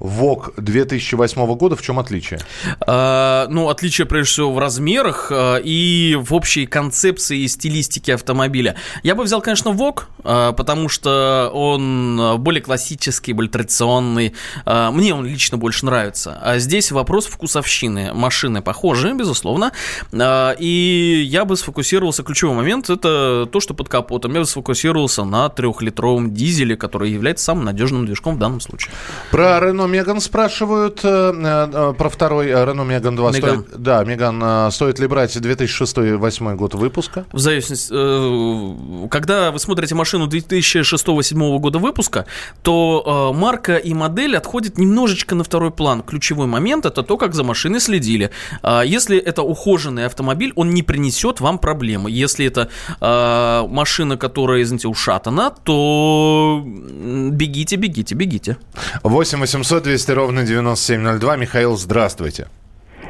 ВОК 0.00 0.52
2008 0.56 1.54
года, 1.56 1.76
в 1.76 1.82
чем 1.82 1.98
отличие? 1.98 2.40
А, 2.86 3.46
ну, 3.48 3.68
отличие, 3.68 4.06
прежде 4.06 4.32
всего, 4.32 4.52
в 4.52 4.58
размерах 4.58 5.28
а, 5.30 5.56
и 5.56 6.16
в 6.20 6.34
общей 6.34 6.66
концепции 6.66 7.40
и 7.40 7.48
стилистике 7.48 8.14
автомобиля. 8.14 8.76
Я 9.02 9.14
бы 9.14 9.24
взял, 9.24 9.40
конечно, 9.40 9.70
ВОК, 9.70 10.08
а, 10.24 10.52
потому 10.52 10.88
что 10.88 11.50
он 11.54 12.38
более 12.38 12.62
классический, 12.62 13.32
более 13.32 13.50
традиционный. 13.50 14.34
А, 14.64 14.90
мне 14.90 15.14
он 15.14 15.26
лично 15.26 15.58
больше 15.58 15.86
нравится. 15.86 16.38
А 16.42 16.58
здесь 16.58 16.90
вопрос 16.92 17.26
вкусовщины. 17.26 18.12
Машины 18.12 18.62
похожи, 18.62 19.12
безусловно. 19.12 19.72
А, 20.12 20.52
и 20.58 21.24
я 21.26 21.44
бы 21.44 21.56
сфокусировался, 21.56 22.22
ключевой 22.22 22.56
момент, 22.56 22.90
это 22.90 23.48
то, 23.50 23.60
что 23.60 23.74
под 23.74 23.88
капотом. 23.88 24.34
Я 24.34 24.40
бы 24.40 24.46
сфокусировался 24.46 25.24
на 25.24 25.48
трехлитровом 25.48 26.34
дизеле, 26.34 26.76
который 26.76 27.10
является 27.10 27.44
самым 27.44 27.64
надежным 27.64 28.06
движком 28.06 28.36
в 28.36 28.38
данном 28.38 28.60
случае. 28.60 28.92
Про 29.30 29.58
Renault 29.58 29.83
Рено 29.84 29.92
Меган 29.92 30.20
спрашивают 30.20 31.00
э, 31.02 31.32
э, 31.34 31.94
про 31.96 32.08
второй 32.08 32.48
э, 32.48 32.64
Рено 32.64 32.82
Меган 32.82 33.16
2. 33.16 33.32
Меган. 33.32 33.60
Стоит, 33.60 33.82
да, 33.82 34.04
Меган, 34.04 34.40
э, 34.42 34.70
стоит 34.70 34.98
ли 34.98 35.06
брать 35.06 35.36
2006-2008 35.36 36.56
год 36.56 36.74
выпуска? 36.74 37.26
В 37.32 37.38
зависимости, 37.38 37.92
э, 37.92 39.08
когда 39.08 39.50
вы 39.50 39.58
смотрите 39.58 39.94
машину 39.94 40.26
2006-2007 40.26 41.58
года 41.58 41.78
выпуска, 41.78 42.26
то 42.62 43.30
э, 43.34 43.38
марка 43.38 43.76
и 43.76 43.92
модель 43.94 44.36
отходят 44.36 44.78
немножечко 44.78 45.34
на 45.34 45.44
второй 45.44 45.70
план. 45.70 46.02
Ключевой 46.02 46.46
момент 46.46 46.86
это 46.86 47.02
то, 47.02 47.16
как 47.16 47.34
за 47.34 47.44
машиной 47.44 47.80
следили. 47.80 48.30
А 48.62 48.82
Если 48.82 49.18
это 49.18 49.42
ухоженный 49.42 50.06
автомобиль, 50.06 50.52
он 50.56 50.70
не 50.70 50.82
принесет 50.82 51.40
вам 51.40 51.58
проблемы. 51.58 52.10
Если 52.10 52.46
это 52.46 52.68
э, 53.00 53.66
машина, 53.68 54.16
которая, 54.16 54.62
извините, 54.62 54.88
ушатана, 54.88 55.50
то 55.50 56.62
бегите, 56.64 57.76
бегите, 57.76 58.14
бегите. 58.14 58.56
8 59.02 59.40
800 59.40 59.73
200 59.80 60.10
ровно 60.12 60.44
9702. 60.44 61.36
Михаил, 61.36 61.76
здравствуйте. 61.76 62.46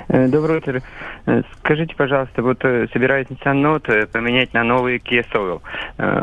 Э, 0.08 0.26
Доброе 0.28 0.58
утро. 0.58 0.82
Э, 1.26 1.42
Скажите, 1.58 1.94
пожалуйста, 1.96 2.42
вот 2.42 2.64
э, 2.64 2.86
собираюсь 2.92 3.26
Nissan 3.28 3.62
Note 3.62 4.06
поменять 4.06 4.52
на 4.54 4.64
новый 4.64 4.98
Kia 4.98 5.24
Soul. 5.32 5.60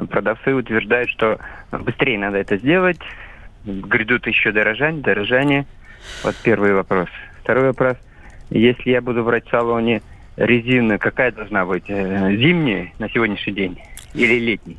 Продавцы 0.07 0.53
утверждают, 0.53 1.10
что 1.10 1.39
быстрее 1.71 2.19
надо 2.19 2.38
это 2.38 2.57
сделать. 2.57 3.00
Грядут 3.65 4.27
еще 4.27 4.51
дорожание, 4.51 5.01
дорожание. 5.01 5.65
Вот 6.24 6.36
первый 6.43 6.74
вопрос. 6.74 7.10
Второй 7.43 7.67
вопрос. 7.67 7.98
Если 8.50 8.91
я 8.91 9.01
буду 9.01 9.24
брать 9.24 9.48
в 9.48 9.51
салоне 9.51 10.01
резину, 10.36 10.98
какая 11.00 11.31
должна 11.31 11.65
быть? 11.65 11.86
Зимняя 11.88 12.91
на 13.00 13.10
сегодняшний 13.10 13.53
день 13.53 13.81
или 14.13 14.39
летняя? 14.39 14.77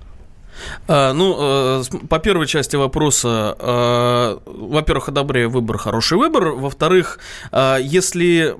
А, 0.88 1.12
ну, 1.12 1.36
э, 1.38 1.82
по 2.08 2.18
первой 2.18 2.46
части 2.46 2.76
вопроса, 2.76 3.56
э, 3.58 4.38
во-первых, 4.46 5.08
одобряю 5.08 5.50
выбор, 5.50 5.78
хороший 5.78 6.18
выбор. 6.18 6.50
Во-вторых, 6.50 7.18
э, 7.50 7.78
если 7.82 8.54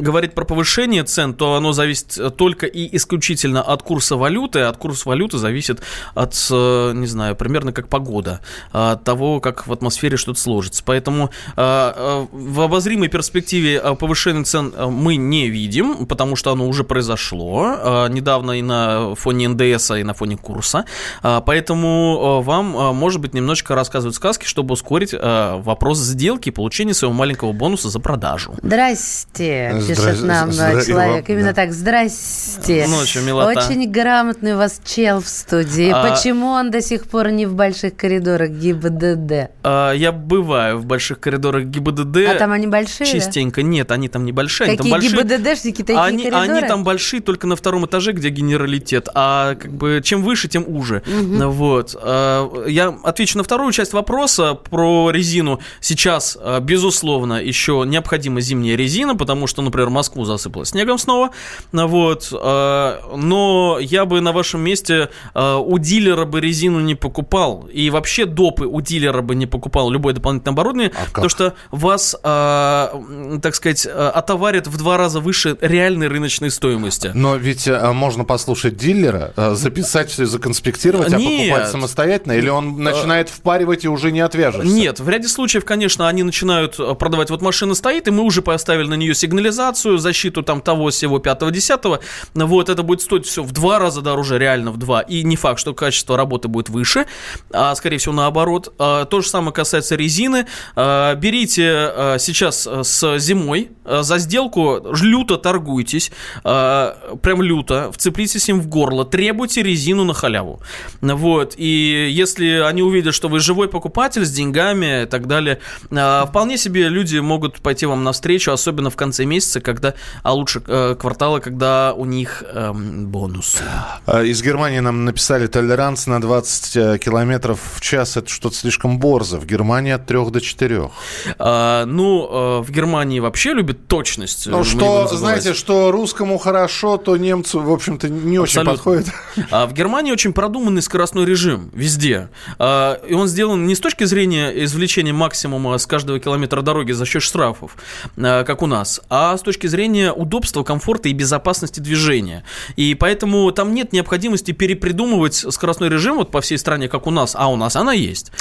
говорить 0.00 0.34
про 0.34 0.44
повышение 0.44 1.04
цен, 1.04 1.34
то 1.34 1.54
оно 1.54 1.72
зависит 1.72 2.36
только 2.36 2.66
и 2.66 2.96
исключительно 2.96 3.62
от 3.62 3.82
курса 3.82 4.16
валюты. 4.16 4.60
От 4.60 4.76
курса 4.76 5.08
валюты 5.08 5.38
зависит 5.38 5.80
от, 6.14 6.32
не 6.50 7.06
знаю, 7.06 7.36
примерно 7.36 7.72
как 7.72 7.88
погода, 7.88 8.40
а, 8.72 8.92
от 8.92 9.04
того, 9.04 9.40
как 9.40 9.66
в 9.66 9.72
атмосфере 9.72 10.16
что-то 10.16 10.40
сложится. 10.40 10.82
Поэтому 10.84 11.30
в 11.56 12.60
обозримой 12.60 13.08
перспективе 13.08 13.80
повышения 13.96 14.44
цен 14.44 14.72
мы 14.90 15.16
не 15.16 15.48
видим, 15.48 16.06
потому 16.06 16.36
что 16.36 16.52
оно 16.52 16.66
уже 16.66 16.84
произошло 16.84 18.06
недавно 18.08 18.52
и 18.52 18.62
на 18.62 19.14
фоне 19.14 19.48
НДС, 19.48 19.90
и 19.92 20.02
на 20.02 20.14
фоне 20.14 20.36
курса. 20.36 20.84
А, 21.22 21.40
Поэтому 21.40 22.40
э, 22.40 22.44
вам, 22.44 22.76
э, 22.76 22.92
может 22.92 23.20
быть, 23.20 23.34
немножечко 23.34 23.74
рассказывают 23.74 24.14
сказки, 24.16 24.44
чтобы 24.46 24.72
ускорить 24.74 25.12
вопрос 25.12 25.98
сделки 25.98 26.48
и 26.48 26.52
получения 26.52 26.94
своего 26.94 27.14
маленького 27.14 27.52
бонуса 27.52 27.88
за 27.88 28.00
продажу. 28.00 28.54
Здрасте, 28.62 29.74
пишет 29.86 30.22
нам 30.22 30.50
здра- 30.50 30.84
человек. 30.84 31.28
вам, 31.28 31.36
Именно 31.36 31.48
да. 31.48 31.54
так, 31.54 31.72
здрасте. 31.72 32.86
Ну, 32.88 33.04
чё, 33.04 33.22
милота. 33.22 33.66
Очень 33.68 33.90
грамотный 33.90 34.54
у 34.54 34.58
вас 34.58 34.80
чел 34.84 35.20
в 35.20 35.28
студии. 35.28 35.90
А- 35.92 36.10
Почему 36.10 36.48
он 36.48 36.70
до 36.70 36.80
сих 36.80 37.06
пор 37.08 37.30
не 37.30 37.46
в 37.46 37.54
больших 37.54 37.96
коридорах 37.96 38.50
ГИБДД? 38.50 39.50
А, 39.62 39.92
Я 39.92 40.12
бываю 40.12 40.78
в 40.78 40.86
больших 40.86 41.20
коридорах 41.20 41.64
ГИБДД. 41.64 42.16
А 42.28 42.34
там 42.38 42.52
они 42.52 42.66
большие, 42.66 43.06
да? 43.06 43.18
Частенько. 43.20 43.62
Нет, 43.62 43.90
они 43.90 44.08
там 44.08 44.24
небольшие. 44.24 44.68
они 44.68 44.76
там 44.76 44.84
Какие 44.90 44.92
большие. 44.92 45.22
ГИБДДшники, 45.24 45.82
такие 45.82 45.98
они, 45.98 46.24
коридоры? 46.24 46.42
они 46.58 46.68
там 46.68 46.84
большие 46.84 47.20
только 47.20 47.46
на 47.46 47.56
втором 47.56 47.86
этаже, 47.86 48.12
где 48.12 48.28
генералитет. 48.28 49.08
А 49.14 49.54
как 49.54 49.72
бы 49.72 50.00
чем 50.02 50.22
выше, 50.22 50.48
тем 50.48 50.64
уже. 50.68 50.95
Вот. 51.06 51.96
А, 52.00 52.64
Я 52.66 52.94
отвечу 53.04 53.38
на 53.38 53.44
вторую 53.44 53.72
часть 53.72 53.92
вопроса 53.92 54.54
про 54.54 55.10
резину. 55.10 55.60
Сейчас, 55.80 56.36
а, 56.40 56.60
безусловно, 56.60 57.34
еще 57.42 57.84
необходима 57.86 58.40
зимняя 58.40 58.76
резина, 58.76 59.14
потому 59.16 59.46
что, 59.46 59.62
например, 59.62 59.90
Москву 59.90 60.24
засыпало 60.24 60.64
снегом 60.66 60.98
снова. 60.98 61.30
Вот. 61.72 62.32
Но 62.32 63.78
я 63.80 64.04
бы 64.04 64.20
на 64.20 64.32
вашем 64.32 64.60
месте 64.60 65.10
у 65.34 65.78
дилера 65.78 66.24
бы 66.24 66.40
резину 66.40 66.80
не 66.80 66.94
покупал. 66.94 67.68
И 67.72 67.90
вообще 67.90 68.26
допы 68.26 68.66
у 68.66 68.80
дилера 68.80 69.22
бы 69.22 69.34
не 69.34 69.46
покупал 69.46 69.90
любое 69.90 70.14
дополнительное 70.14 70.52
оборудование, 70.52 70.92
А 70.94 71.04
как? 71.04 71.08
потому 71.08 71.28
что 71.28 71.54
вас, 71.70 72.16
так 72.22 73.54
сказать, 73.54 73.86
отоварят 73.86 74.66
в 74.66 74.76
два 74.76 74.96
раза 74.96 75.20
выше 75.20 75.56
реальной 75.60 76.08
рыночной 76.08 76.50
стоимости. 76.50 77.10
Но 77.14 77.36
ведь 77.36 77.66
э, 77.68 77.92
можно 77.92 78.24
послушать 78.24 78.76
дилера, 78.76 79.32
э, 79.36 79.54
записать 79.54 80.10
все, 80.10 80.26
законспектировать, 80.26 80.66
а 80.94 81.08
Нет. 81.16 81.50
покупать 81.50 81.70
самостоятельно? 81.70 82.32
Или 82.32 82.48
он 82.48 82.82
начинает 82.82 83.28
впаривать 83.28 83.84
и 83.84 83.88
уже 83.88 84.12
не 84.12 84.20
отвяжешься? 84.20 84.68
Нет, 84.68 85.00
в 85.00 85.08
ряде 85.08 85.28
случаев, 85.28 85.64
конечно, 85.64 86.08
они 86.08 86.22
начинают 86.22 86.78
э, 86.78 86.94
продавать. 86.94 87.30
Вот 87.30 87.42
машина 87.42 87.74
стоит, 87.74 88.08
и 88.08 88.10
мы 88.10 88.22
уже 88.22 88.42
поставили 88.42 88.86
на 88.86 88.94
нее 88.94 89.14
сигнализацию, 89.14 89.98
защиту 89.98 90.42
там 90.42 90.60
того, 90.60 90.90
всего, 90.90 91.18
пятого, 91.18 91.50
десятого. 91.50 92.00
Вот, 92.34 92.68
это 92.68 92.82
будет 92.82 93.00
стоить 93.00 93.26
все 93.26 93.42
в 93.42 93.52
два 93.52 93.78
раза 93.78 94.00
дороже, 94.02 94.38
реально 94.38 94.70
в 94.70 94.76
два. 94.76 95.00
И 95.00 95.22
не 95.22 95.36
факт, 95.36 95.60
что 95.60 95.74
качество 95.74 96.16
работы 96.16 96.48
будет 96.48 96.68
выше, 96.68 97.06
а 97.50 97.74
скорее 97.74 97.98
всего 97.98 98.14
наоборот. 98.14 98.72
А, 98.78 99.04
То 99.04 99.20
же 99.20 99.28
самое 99.28 99.52
касается 99.52 99.96
резины. 99.96 100.46
А, 100.74 101.14
Берите 101.14 101.70
а, 101.70 102.16
сейчас 102.18 102.66
э, 102.66 102.82
с 102.82 103.18
зимой 103.18 103.70
э, 103.84 104.02
за 104.02 104.18
сделку, 104.18 104.80
люто 105.00 105.36
торгуйтесь, 105.36 106.10
прям 106.42 107.42
люто, 107.42 107.90
вцеплитесь 107.92 108.48
им 108.48 108.60
в 108.60 108.68
горло, 108.68 109.04
требуйте 109.04 109.62
резину 109.62 110.04
на 110.04 110.14
халяву. 110.14 110.60
Вот, 111.00 111.54
и 111.56 112.08
если 112.10 112.58
они 112.58 112.82
увидят, 112.82 113.14
что 113.14 113.28
вы 113.28 113.40
живой 113.40 113.68
покупатель 113.68 114.24
с 114.24 114.30
деньгами 114.30 115.02
и 115.02 115.06
так 115.06 115.26
далее, 115.26 115.60
а, 115.90 116.26
вполне 116.26 116.58
себе 116.58 116.88
люди 116.88 117.18
могут 117.18 117.60
пойти 117.60 117.86
вам 117.86 118.04
навстречу, 118.04 118.52
особенно 118.52 118.90
в 118.90 118.96
конце 118.96 119.24
месяца, 119.24 119.60
когда, 119.60 119.94
а 120.22 120.32
лучше 120.32 120.62
э, 120.66 120.96
квартала, 120.98 121.40
когда 121.40 121.92
у 121.94 122.04
них 122.04 122.42
эм, 122.52 123.06
бонус. 123.06 123.58
Э, 124.06 124.24
Из 124.24 124.42
Германии 124.42 124.80
нам 124.80 125.04
написали 125.04 125.46
толеранс 125.46 126.06
на 126.06 126.20
20 126.20 126.76
э, 126.76 126.98
километров 126.98 127.60
в 127.74 127.80
час. 127.80 128.16
Это 128.16 128.28
что-то 128.28 128.56
слишком 128.56 128.98
борзо. 128.98 129.38
В 129.38 129.46
Германии 129.46 129.92
от 129.92 130.06
3 130.06 130.30
до 130.30 130.40
4. 130.40 130.90
А, 131.38 131.84
ну, 131.86 132.60
э, 132.60 132.62
в 132.62 132.70
Германии 132.70 133.20
вообще 133.20 133.52
любят 133.52 133.86
точность. 133.86 134.46
Ну, 134.46 134.64
что, 134.64 135.06
знаете, 135.08 135.54
что 135.54 135.90
русскому 135.90 136.38
хорошо, 136.38 136.96
то 136.96 137.16
немцу, 137.16 137.60
в 137.60 137.72
общем-то, 137.72 138.08
не 138.08 138.38
очень 138.38 138.60
Абсолютно. 138.60 138.72
подходит. 138.72 139.06
А 139.50 139.66
в 139.66 139.72
Германии 139.72 140.12
очень 140.12 140.32
продуманный 140.66 140.82
скоростной 140.82 141.24
режим 141.24 141.70
везде. 141.72 142.28
А, 142.58 143.00
И 143.08 143.14
он 143.14 143.28
сделан 143.28 143.66
не 143.66 143.76
с 143.76 143.80
точки 143.80 144.02
зрения 144.02 144.50
извлечения 144.64 145.12
максимума 145.12 145.78
с 145.78 145.86
каждого 145.86 146.18
километра 146.18 146.60
дороги 146.60 146.90
за 146.90 147.06
счет 147.06 147.22
штрафов, 147.22 147.76
а, 148.16 148.42
как 148.42 148.62
у 148.62 148.66
нас, 148.66 149.00
а 149.08 149.36
с 149.36 149.42
точки 149.42 149.68
зрения 149.68 150.12
удобства, 150.12 150.64
комфорта 150.64 151.08
и 151.08 151.12
безопасности 151.12 151.78
движения. 151.78 152.42
И 152.74 152.96
поэтому 152.96 153.52
там 153.52 153.74
нет 153.74 153.92
необходимости 153.92 154.50
перепридумывать 154.50 155.34
скоростной 155.34 155.88
режим 155.88 156.16
вот 156.16 156.32
по 156.32 156.40
всей 156.40 156.58
стране, 156.58 156.88
как 156.88 157.06
у 157.06 157.10
нас, 157.12 157.36
а 157.38 157.46
у 157.46 157.56
нас 157.56 157.76
она 157.76 157.92
есть. 157.92 158.32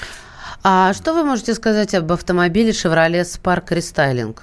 А 0.67 0.93
что 0.95 1.13
вы 1.13 1.23
можете 1.23 1.53
сказать 1.53 1.93
об 1.93 2.11
автомобиле 2.11 2.71
Chevrolet 2.71 3.21
Spark 3.21 3.67
Restyling? 3.69 4.35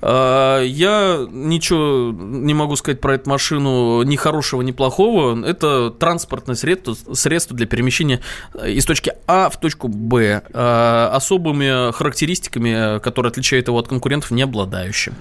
А, 0.00 0.62
Я 0.62 1.26
ничего 1.28 2.12
не 2.16 2.54
могу 2.54 2.76
сказать 2.76 3.00
про 3.00 3.16
эту 3.16 3.28
машину 3.28 4.02
ни 4.02 4.14
хорошего, 4.14 4.62
ни 4.62 4.70
плохого. 4.70 5.44
Это 5.44 5.90
транспортное 5.90 6.54
средство, 6.54 6.94
средство 7.12 7.56
для 7.56 7.66
перемещения 7.66 8.20
из 8.64 8.84
точки 8.84 9.12
А 9.26 9.50
в 9.50 9.58
точку 9.58 9.88
Б. 9.88 10.42
а, 10.52 11.10
Особыми 11.12 11.90
характеристиками, 11.90 13.00
которые 13.00 13.30
отличают 13.30 13.66
его 13.66 13.78
от 13.78 13.88
конкурентов, 13.88 14.30
не 14.30 14.42
обладающим. 14.42 15.16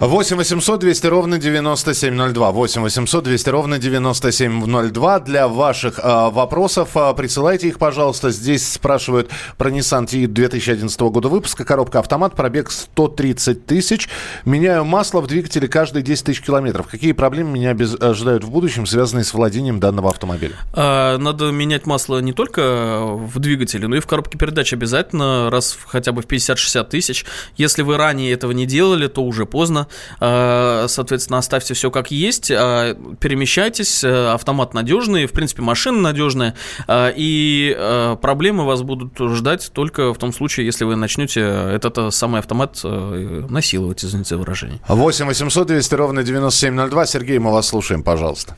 8 0.00 0.36
800 0.38 0.80
200 0.80 1.06
ровно 1.08 1.36
9702. 1.36 2.52
8 2.52 2.82
800 2.82 3.24
200 3.24 3.48
ровно 3.50 3.78
9702. 3.78 5.20
Для 5.20 5.46
ваших 5.46 5.98
э, 5.98 6.02
вопросов 6.30 6.96
э, 6.96 7.12
присылайте 7.14 7.68
их, 7.68 7.78
пожалуйста. 7.78 8.30
Здесь 8.30 8.66
спрашивают 8.72 9.28
про 9.58 9.70
Nissan 9.70 10.06
T 10.06 10.26
2011 10.28 11.00
года 11.00 11.28
выпуска. 11.28 11.64
Коробка 11.64 11.98
автомат, 11.98 12.34
пробег 12.34 12.70
130 12.70 13.66
тысяч. 13.66 14.08
Меняю 14.44 14.84
масло 14.84 15.20
в 15.20 15.26
двигателе 15.26 15.66
каждые 15.66 16.04
10 16.04 16.26
тысяч 16.26 16.40
километров. 16.40 16.86
Какие 16.86 17.12
проблемы 17.12 17.50
меня 17.50 17.76
ожидают 18.00 18.44
в 18.44 18.50
будущем, 18.50 18.86
связанные 18.86 19.24
с 19.24 19.34
владением 19.34 19.80
данного 19.80 20.10
автомобиля? 20.10 20.54
А, 20.72 21.18
Надо 21.18 21.50
менять 21.50 21.86
масло 21.86 22.20
не 22.20 22.32
только 22.32 23.00
в 23.04 23.38
двигателе, 23.40 23.88
но 23.88 23.96
и 23.96 24.00
в 24.00 24.06
коробке 24.06 24.38
передач 24.38 24.72
обязательно, 24.72 25.50
раз 25.50 25.76
хотя 25.86 26.12
бы 26.12 26.22
в 26.22 26.26
50-60 26.26 26.88
тысяч. 26.88 27.26
Если 27.56 27.82
вы 27.82 27.96
ранее 27.96 28.32
этого 28.32 28.52
не 28.52 28.64
делали, 28.64 29.08
то 29.08 29.22
уже 29.24 29.44
поздно. 29.44 29.88
А, 30.20 30.86
Соответственно, 30.88 31.38
оставьте 31.38 31.74
все 31.74 31.90
как 31.90 32.12
есть, 32.12 32.52
а, 32.52 32.94
перемещайтесь, 33.20 34.04
автомат 34.04 34.72
надежный, 34.72 35.26
в 35.26 35.32
принципе, 35.32 35.62
машина 35.62 36.00
надежная, 36.00 36.54
и 36.88 38.16
проблемы 38.22 38.64
вас 38.64 38.82
будут 38.82 39.18
ждать 39.38 39.70
только 39.72 40.12
в 40.12 40.18
том 40.18 40.32
случае, 40.32 40.66
если 40.66 40.84
вы 40.84 40.96
начнете 40.96 41.40
этот 41.40 41.96
э, 41.98 42.10
самый 42.10 42.40
автомат 42.40 42.80
э, 42.84 43.44
насиловать, 43.48 44.04
извините 44.04 44.30
за 44.30 44.38
выражение. 44.38 44.80
8 44.88 45.26
800 45.26 45.66
200 45.66 45.94
ровно 45.94 46.22
9702. 46.22 47.06
Сергей, 47.06 47.38
мы 47.38 47.52
вас 47.52 47.68
слушаем, 47.68 48.02
пожалуйста. 48.02 48.56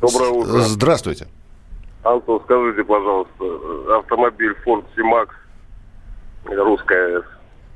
Доброе 0.00 0.30
утро. 0.30 0.60
Здравствуйте. 0.60 1.26
Антон, 2.02 2.40
скажите, 2.44 2.84
пожалуйста, 2.84 3.98
автомобиль 3.98 4.54
Ford 4.64 4.84
C-Max 4.94 5.28
русская 6.44 7.22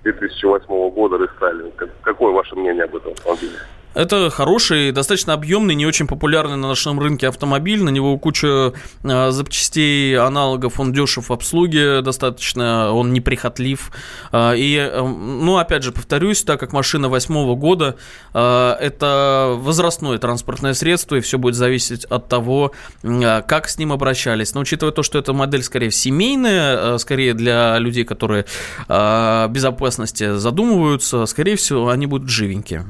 2008 0.04 0.66
года 0.90 1.16
рестайлинг. 1.16 1.74
Какое 2.02 2.32
ваше 2.32 2.54
мнение 2.56 2.84
об 2.84 2.96
этом 2.96 3.12
автомобиле? 3.12 3.58
Это 3.94 4.28
хороший, 4.28 4.90
достаточно 4.90 5.34
объемный, 5.34 5.76
не 5.76 5.86
очень 5.86 6.08
популярный 6.08 6.56
на 6.56 6.68
нашем 6.68 6.98
рынке 6.98 7.28
автомобиль. 7.28 7.82
На 7.82 7.90
него 7.90 8.18
куча 8.18 8.72
э, 9.04 9.30
запчастей, 9.30 10.18
аналогов, 10.18 10.80
он 10.80 10.92
дешев 10.92 11.28
в 11.28 11.32
обслуге 11.32 12.02
достаточно, 12.02 12.92
он 12.92 13.12
неприхотлив. 13.12 13.92
Э, 14.32 14.56
и, 14.56 14.76
э, 14.76 15.00
ну, 15.00 15.58
опять 15.58 15.84
же, 15.84 15.92
повторюсь, 15.92 16.42
так 16.42 16.58
как 16.58 16.72
машина 16.72 17.08
восьмого 17.08 17.54
года, 17.54 17.96
э, 18.32 18.76
это 18.80 19.54
возрастное 19.58 20.18
транспортное 20.18 20.74
средство, 20.74 21.14
и 21.14 21.20
все 21.20 21.38
будет 21.38 21.54
зависеть 21.54 22.04
от 22.06 22.28
того, 22.28 22.72
э, 23.04 23.42
как 23.42 23.68
с 23.68 23.78
ним 23.78 23.92
обращались. 23.92 24.54
Но 24.54 24.62
учитывая 24.62 24.92
то, 24.92 25.04
что 25.04 25.18
эта 25.20 25.32
модель 25.32 25.62
скорее 25.62 25.92
семейная, 25.92 26.94
э, 26.94 26.98
скорее 26.98 27.34
для 27.34 27.78
людей, 27.78 28.04
которые 28.04 28.44
э, 28.88 29.48
безопасности 29.50 30.36
задумываются, 30.36 31.26
скорее 31.26 31.54
всего, 31.54 31.90
они 31.90 32.06
будут 32.06 32.28
живенькие. 32.28 32.84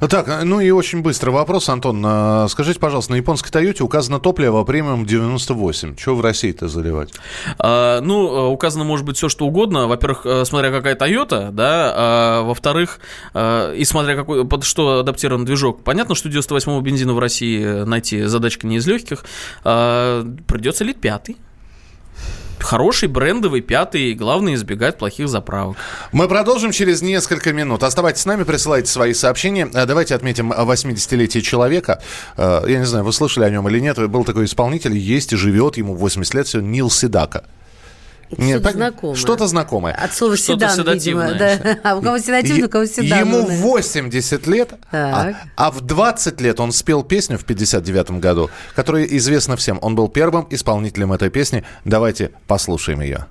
Так, 0.00 0.44
ну 0.44 0.60
и 0.60 0.70
очень 0.70 1.02
быстрый 1.02 1.30
вопрос, 1.30 1.68
Антон. 1.68 2.02
А, 2.06 2.46
скажите, 2.48 2.78
пожалуйста, 2.78 3.12
на 3.12 3.16
японской 3.16 3.50
Тойоте 3.50 3.82
указано 3.84 4.20
топливо 4.20 4.64
премиум 4.64 5.06
98. 5.06 5.96
Что 5.96 6.14
в 6.14 6.20
России-то 6.20 6.68
заливать? 6.68 7.12
А, 7.58 8.00
ну, 8.00 8.50
указано 8.50 8.84
может 8.84 9.06
быть 9.06 9.16
все, 9.16 9.28
что 9.28 9.46
угодно. 9.46 9.86
Во-первых, 9.86 10.26
э, 10.26 10.44
смотря 10.44 10.70
какая 10.70 10.96
Toyota, 10.96 11.50
да, 11.50 11.92
а, 11.94 12.42
во-вторых, 12.42 13.00
и 13.34 13.82
смотря 13.84 14.16
какой, 14.16 14.46
под 14.46 14.64
что 14.64 15.00
адаптирован 15.00 15.44
движок. 15.44 15.82
Понятно, 15.82 16.14
что 16.14 16.28
98-го 16.28 16.80
бензина 16.80 17.14
в 17.14 17.18
России 17.18 17.84
найти 17.84 18.22
задачка 18.24 18.66
не 18.66 18.76
из 18.76 18.86
легких. 18.86 19.24
Придется 19.62 20.84
лить 20.84 21.00
пятый 21.00 21.36
хороший 22.64 23.08
брендовый 23.08 23.60
пятый, 23.60 24.14
главное 24.14 24.54
избегать 24.54 24.98
плохих 24.98 25.28
заправок. 25.28 25.76
Мы 26.12 26.28
продолжим 26.28 26.72
через 26.72 27.02
несколько 27.02 27.52
минут. 27.52 27.82
Оставайтесь 27.82 28.22
с 28.22 28.26
нами, 28.26 28.42
присылайте 28.44 28.90
свои 28.90 29.14
сообщения. 29.14 29.68
Э, 29.72 29.86
давайте 29.86 30.14
отметим 30.14 30.52
80-летие 30.52 31.42
человека. 31.42 32.02
Э, 32.36 32.62
я 32.66 32.78
не 32.78 32.86
знаю, 32.86 33.04
вы 33.04 33.12
слышали 33.12 33.44
о 33.44 33.50
нем 33.50 33.68
или 33.68 33.78
нет. 33.80 33.98
Был 34.08 34.24
такой 34.24 34.46
исполнитель, 34.46 34.96
есть 34.96 35.32
и 35.32 35.36
живет, 35.36 35.76
ему 35.76 35.94
80 35.94 36.34
лет, 36.34 36.54
Нил 36.54 36.90
Седака. 36.90 37.44
Нет, 38.38 38.60
что-то 38.60 38.72
знакомое. 38.72 39.16
Что-то 39.16 39.46
знакомое. 39.46 39.94
От 39.94 40.14
слова 40.14 40.36
что 40.36 40.54
седан, 40.54 40.92
видимо. 40.92 41.32
Да. 41.34 41.78
А 41.82 41.96
у 41.96 42.02
кого 42.02 42.18
седативно, 42.18 42.66
у 42.66 42.68
кого 42.68 42.86
седан. 42.86 43.18
Ему 43.18 43.46
80 43.46 44.46
лет, 44.46 44.74
а, 44.92 45.32
а 45.56 45.70
в 45.70 45.80
20 45.80 46.40
лет 46.40 46.60
он 46.60 46.72
спел 46.72 47.02
песню 47.02 47.38
в 47.38 47.44
59 47.44 48.12
году, 48.20 48.50
которая 48.74 49.04
известна 49.04 49.56
всем. 49.56 49.78
Он 49.82 49.94
был 49.94 50.08
первым 50.08 50.46
исполнителем 50.50 51.12
этой 51.12 51.30
песни. 51.30 51.64
Давайте 51.84 52.30
послушаем 52.46 53.00
ее. 53.00 53.26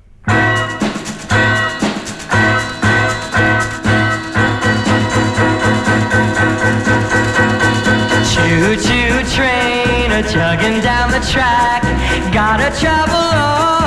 Choo-choo 8.34 9.24
train 9.36 10.12
a 10.12 10.24
chugging 10.24 10.82
down 10.82 11.12
the 11.12 11.20
track 11.32 11.84
Gotta 12.34 12.72
travel 12.80 13.16
on, 13.16 13.83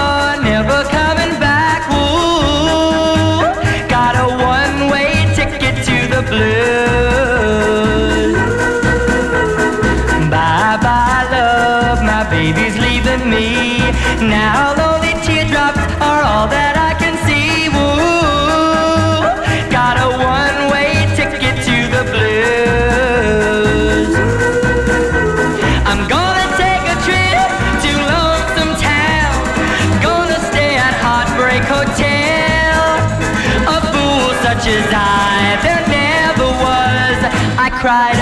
cried 37.81 38.17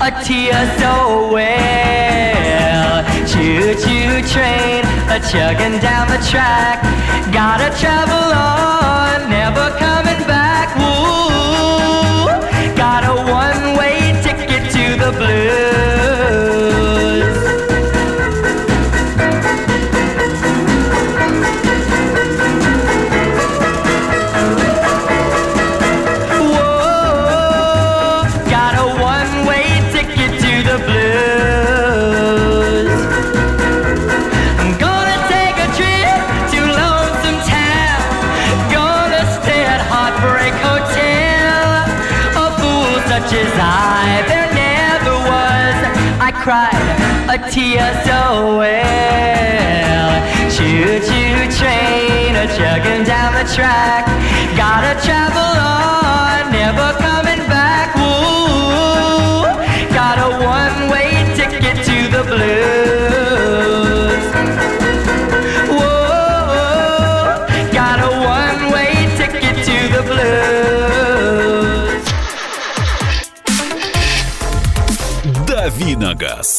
a 0.00 0.10
tear 0.24 0.54
so 0.78 1.32
well. 1.32 3.02
Choo 3.26 3.74
choo 3.82 4.22
train, 4.32 4.84
a 5.10 5.18
chugging 5.30 5.78
down 5.80 6.06
the 6.08 6.20
track. 6.30 6.78
Gotta 7.32 7.70
travel 7.78 8.32
on, 8.32 8.79
a 47.29 47.37
tear 47.51 47.87
so 48.05 48.19
well. 48.61 50.11
Choo 50.53 50.99
choo 51.07 51.41
train, 51.59 52.35
a 52.35 52.45
chugging 52.55 53.03
down 53.03 53.33
the 53.33 53.45
track. 53.55 54.05
Gotta 54.55 54.93
travel 55.05 55.51
on, 55.59 56.51
never 56.51 56.89
coming 57.05 57.43
back. 57.49 57.89
Ooh, 57.97 59.43
got 59.93 60.17
a 60.27 60.29
one-way 60.57 61.11
ticket 61.35 61.77
to 61.89 61.97
the 62.15 62.23
blues. 62.31 64.23
Whoa, 65.77 67.45
got 67.73 67.97
a 67.99 68.11
one-way 68.37 68.93
ticket 69.19 69.55
to 69.67 69.77
the 69.95 70.01
blues. 70.09 70.45
«Дави 75.47 75.95
на 75.95 76.13
газ». 76.13 76.58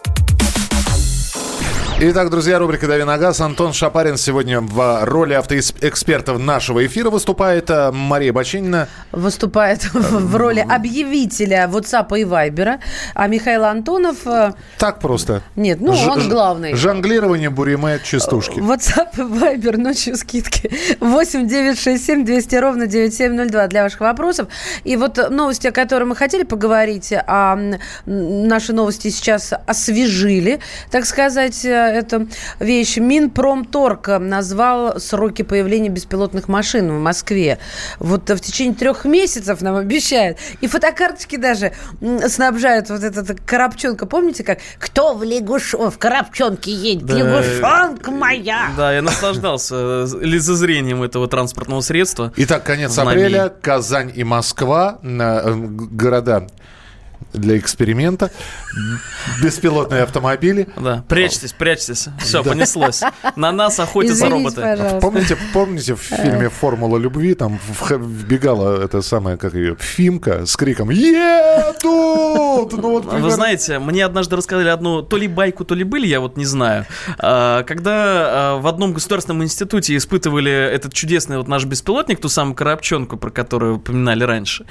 Итак, 2.03 2.31
друзья, 2.31 2.57
рубрика 2.57 2.87
«Дави 2.87 3.03
на 3.03 3.19
газ». 3.19 3.41
Антон 3.41 3.73
Шапарин 3.73 4.17
сегодня 4.17 4.59
в 4.59 5.05
роли 5.05 5.33
автоэксперта 5.35 6.35
нашего 6.39 6.83
эфира 6.83 7.11
выступает. 7.11 7.69
А 7.69 7.91
Мария 7.91 8.33
Бачинина. 8.33 8.87
Выступает 9.11 9.83
в 9.93 10.35
роли 10.35 10.65
объявителя 10.67 11.69
WhatsApp 11.71 12.07
и 12.19 12.23
Viber. 12.23 12.79
А 13.13 13.27
Михаил 13.27 13.65
Антонов... 13.65 14.25
э, 14.25 14.53
Так 14.79 14.99
просто. 14.99 15.43
Нет, 15.55 15.79
ну 15.79 15.93
Ж- 15.93 16.07
он 16.07 16.27
главный. 16.27 16.73
Жонглирование, 16.73 17.51
буриме, 17.51 17.99
частушки. 18.03 18.57
WhatsApp 18.59 19.09
и 19.17 19.21
Viber, 19.21 19.77
ночью 19.77 20.15
скидки. 20.17 20.71
8 21.01 21.47
967 21.47 22.25
200 22.25 22.55
ровно 22.55 22.87
9702 22.87 23.67
для 23.67 23.83
ваших 23.83 23.99
вопросов. 23.99 24.47
И 24.85 24.95
вот 24.97 25.19
новости, 25.29 25.67
о 25.67 25.71
которых 25.71 26.07
мы 26.07 26.15
хотели 26.15 26.41
поговорить, 26.45 27.13
а 27.27 27.59
наши 28.07 28.73
новости 28.73 29.09
сейчас 29.09 29.53
освежили, 29.67 30.61
так 30.89 31.05
сказать, 31.05 31.63
э, 31.91 31.99
эту 31.99 32.27
вещь. 32.59 32.97
Минпромторг 32.97 34.07
назвал 34.19 34.99
сроки 34.99 35.41
появления 35.43 35.89
беспилотных 35.89 36.47
машин 36.47 36.91
в 36.91 36.99
Москве. 36.99 37.59
Вот 37.99 38.29
в 38.29 38.39
течение 38.39 38.75
трех 38.75 39.05
месяцев 39.05 39.61
нам 39.61 39.75
обещают. 39.75 40.37
И 40.61 40.67
фотокарточки 40.67 41.37
даже 41.37 41.73
снабжают 42.27 42.89
вот 42.89 43.03
эта 43.03 43.35
коробчонка. 43.35 44.05
Помните, 44.05 44.43
как 44.43 44.59
«Кто 44.79 45.13
в 45.13 45.23
лягуш... 45.23 45.73
в 45.73 45.97
коробчонке 45.97 46.71
едет? 46.71 47.05
Да, 47.05 47.17
Лягушонка 47.17 48.11
моя!» 48.11 48.69
Да, 48.77 48.93
я 48.93 49.01
наслаждался 49.01 49.75
э, 49.75 50.07
лицезрением 50.21 51.03
этого 51.03 51.27
транспортного 51.27 51.81
средства. 51.81 52.33
Итак, 52.35 52.63
конец 52.63 52.97
апреля. 52.97 53.49
Казань 53.61 54.11
и 54.13 54.23
Москва. 54.23 54.99
Э, 55.03 55.53
города 55.55 56.47
для 57.33 57.57
эксперимента. 57.57 58.31
Беспилотные 59.41 60.03
автомобили. 60.03 60.67
Да, 60.77 61.03
прячьтесь, 61.07 61.53
прячьтесь. 61.53 62.07
Все, 62.19 62.43
да. 62.43 62.49
понеслось. 62.49 63.01
На 63.35 63.51
нас 63.51 63.79
охотятся 63.79 64.25
Извините, 64.25 64.35
роботы. 64.35 64.61
Пожалуйста. 64.61 64.99
Помните, 64.99 65.37
помните 65.53 65.95
в 65.95 66.01
фильме 66.01 66.49
«Формула 66.49 66.97
любви» 66.97 67.33
там 67.33 67.59
вбегала 67.89 68.83
эта 68.83 69.01
самая, 69.01 69.37
как 69.37 69.53
ее, 69.53 69.75
Фимка 69.79 70.45
с 70.45 70.55
криком 70.55 70.89
«Едут!» 70.89 72.73
ну, 72.73 72.91
вот, 72.91 73.03
примерно... 73.03 73.25
Вы 73.25 73.31
знаете, 73.31 73.79
мне 73.79 74.05
однажды 74.05 74.35
рассказали 74.35 74.69
одну 74.69 75.01
то 75.01 75.17
ли 75.17 75.27
байку, 75.27 75.65
то 75.65 75.75
ли 75.75 75.83
были, 75.83 76.07
я 76.07 76.19
вот 76.19 76.37
не 76.37 76.45
знаю. 76.45 76.85
А, 77.17 77.63
когда 77.63 77.93
а, 77.95 78.57
в 78.59 78.67
одном 78.67 78.93
государственном 78.93 79.43
институте 79.43 79.95
испытывали 79.95 80.51
этот 80.51 80.93
чудесный 80.93 81.37
вот 81.37 81.47
наш 81.47 81.65
беспилотник, 81.65 82.19
ту 82.19 82.29
самую 82.29 82.55
коробчонку, 82.55 83.17
про 83.17 83.29
которую 83.29 83.75
упоминали 83.75 84.23
раньше, 84.23 84.65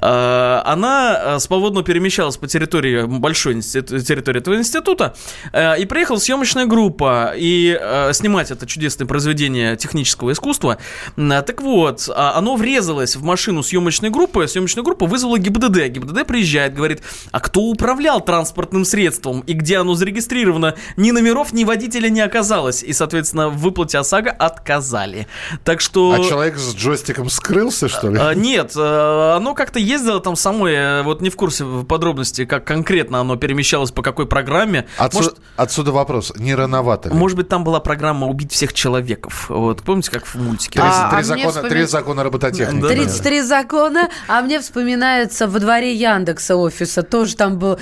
а, 0.00 0.62
она 0.66 1.38
свободно 1.40 1.80
перемещалась 2.00 2.38
по 2.38 2.46
территории, 2.46 3.04
большой 3.04 3.60
территории 3.60 4.38
этого 4.38 4.56
института, 4.56 5.14
и 5.54 5.84
приехала 5.84 6.16
съемочная 6.16 6.64
группа 6.64 7.34
и 7.36 7.78
снимать 8.12 8.50
это 8.50 8.66
чудесное 8.66 9.06
произведение 9.06 9.76
технического 9.76 10.32
искусства. 10.32 10.78
Так 11.16 11.60
вот, 11.60 12.08
оно 12.14 12.56
врезалось 12.56 13.16
в 13.16 13.22
машину 13.22 13.62
съемочной 13.62 14.08
группы, 14.08 14.48
съемочная 14.48 14.82
группа 14.82 15.04
вызвала 15.04 15.38
ГИБДД. 15.38 15.88
ГИБДД 15.88 16.26
приезжает, 16.26 16.74
говорит, 16.74 17.02
а 17.32 17.40
кто 17.40 17.60
управлял 17.60 18.22
транспортным 18.22 18.86
средством 18.86 19.40
и 19.40 19.52
где 19.52 19.76
оно 19.76 19.94
зарегистрировано, 19.94 20.76
ни 20.96 21.10
номеров, 21.10 21.52
ни 21.52 21.64
водителя 21.64 22.08
не 22.08 22.22
оказалось. 22.22 22.82
И, 22.82 22.94
соответственно, 22.94 23.50
в 23.50 23.58
выплате 23.58 23.98
ОСАГО 23.98 24.30
отказали. 24.30 25.26
Так 25.64 25.82
что... 25.82 26.14
А 26.14 26.24
человек 26.26 26.56
с 26.56 26.74
джойстиком 26.74 27.28
скрылся, 27.28 27.88
что 27.88 28.08
ли? 28.08 28.18
А, 28.18 28.32
нет, 28.32 28.72
а, 28.74 29.36
оно 29.36 29.54
как-то 29.54 29.78
ездило 29.78 30.20
там 30.20 30.36
самое, 30.36 31.02
вот 31.02 31.20
не 31.20 31.28
в 31.28 31.36
курсе 31.36 31.64
подробностей, 31.90 32.46
как 32.46 32.64
конкретно 32.64 33.20
оно 33.20 33.36
перемещалось, 33.36 33.90
по 33.90 34.02
какой 34.02 34.26
программе. 34.26 34.86
Отсюда, 34.96 35.24
может, 35.24 35.38
отсюда 35.56 35.92
вопрос, 35.92 36.32
не 36.36 36.54
рановато 36.54 37.08
ли? 37.08 37.14
Может 37.14 37.36
быть, 37.36 37.48
там 37.48 37.64
была 37.64 37.80
программа 37.80 38.28
«Убить 38.28 38.52
всех 38.52 38.72
человеков». 38.72 39.46
Вот, 39.50 39.82
помните, 39.82 40.10
как 40.12 40.24
в 40.24 40.36
мультике? 40.36 40.80
А, 40.80 41.10
три, 41.10 41.20
а 41.20 41.22
закона, 41.24 41.50
вспоми... 41.50 41.68
три 41.68 41.84
закона 41.84 42.22
робототехники. 42.22 42.86
33 42.86 43.42
закона, 43.42 44.08
а 44.28 44.40
мне 44.40 44.60
вспоминается 44.60 45.48
во 45.48 45.58
дворе 45.58 45.92
Яндекса 45.94 46.56
офиса 46.56 47.02
тоже 47.02 47.34
там 47.34 47.58
был 47.58 47.78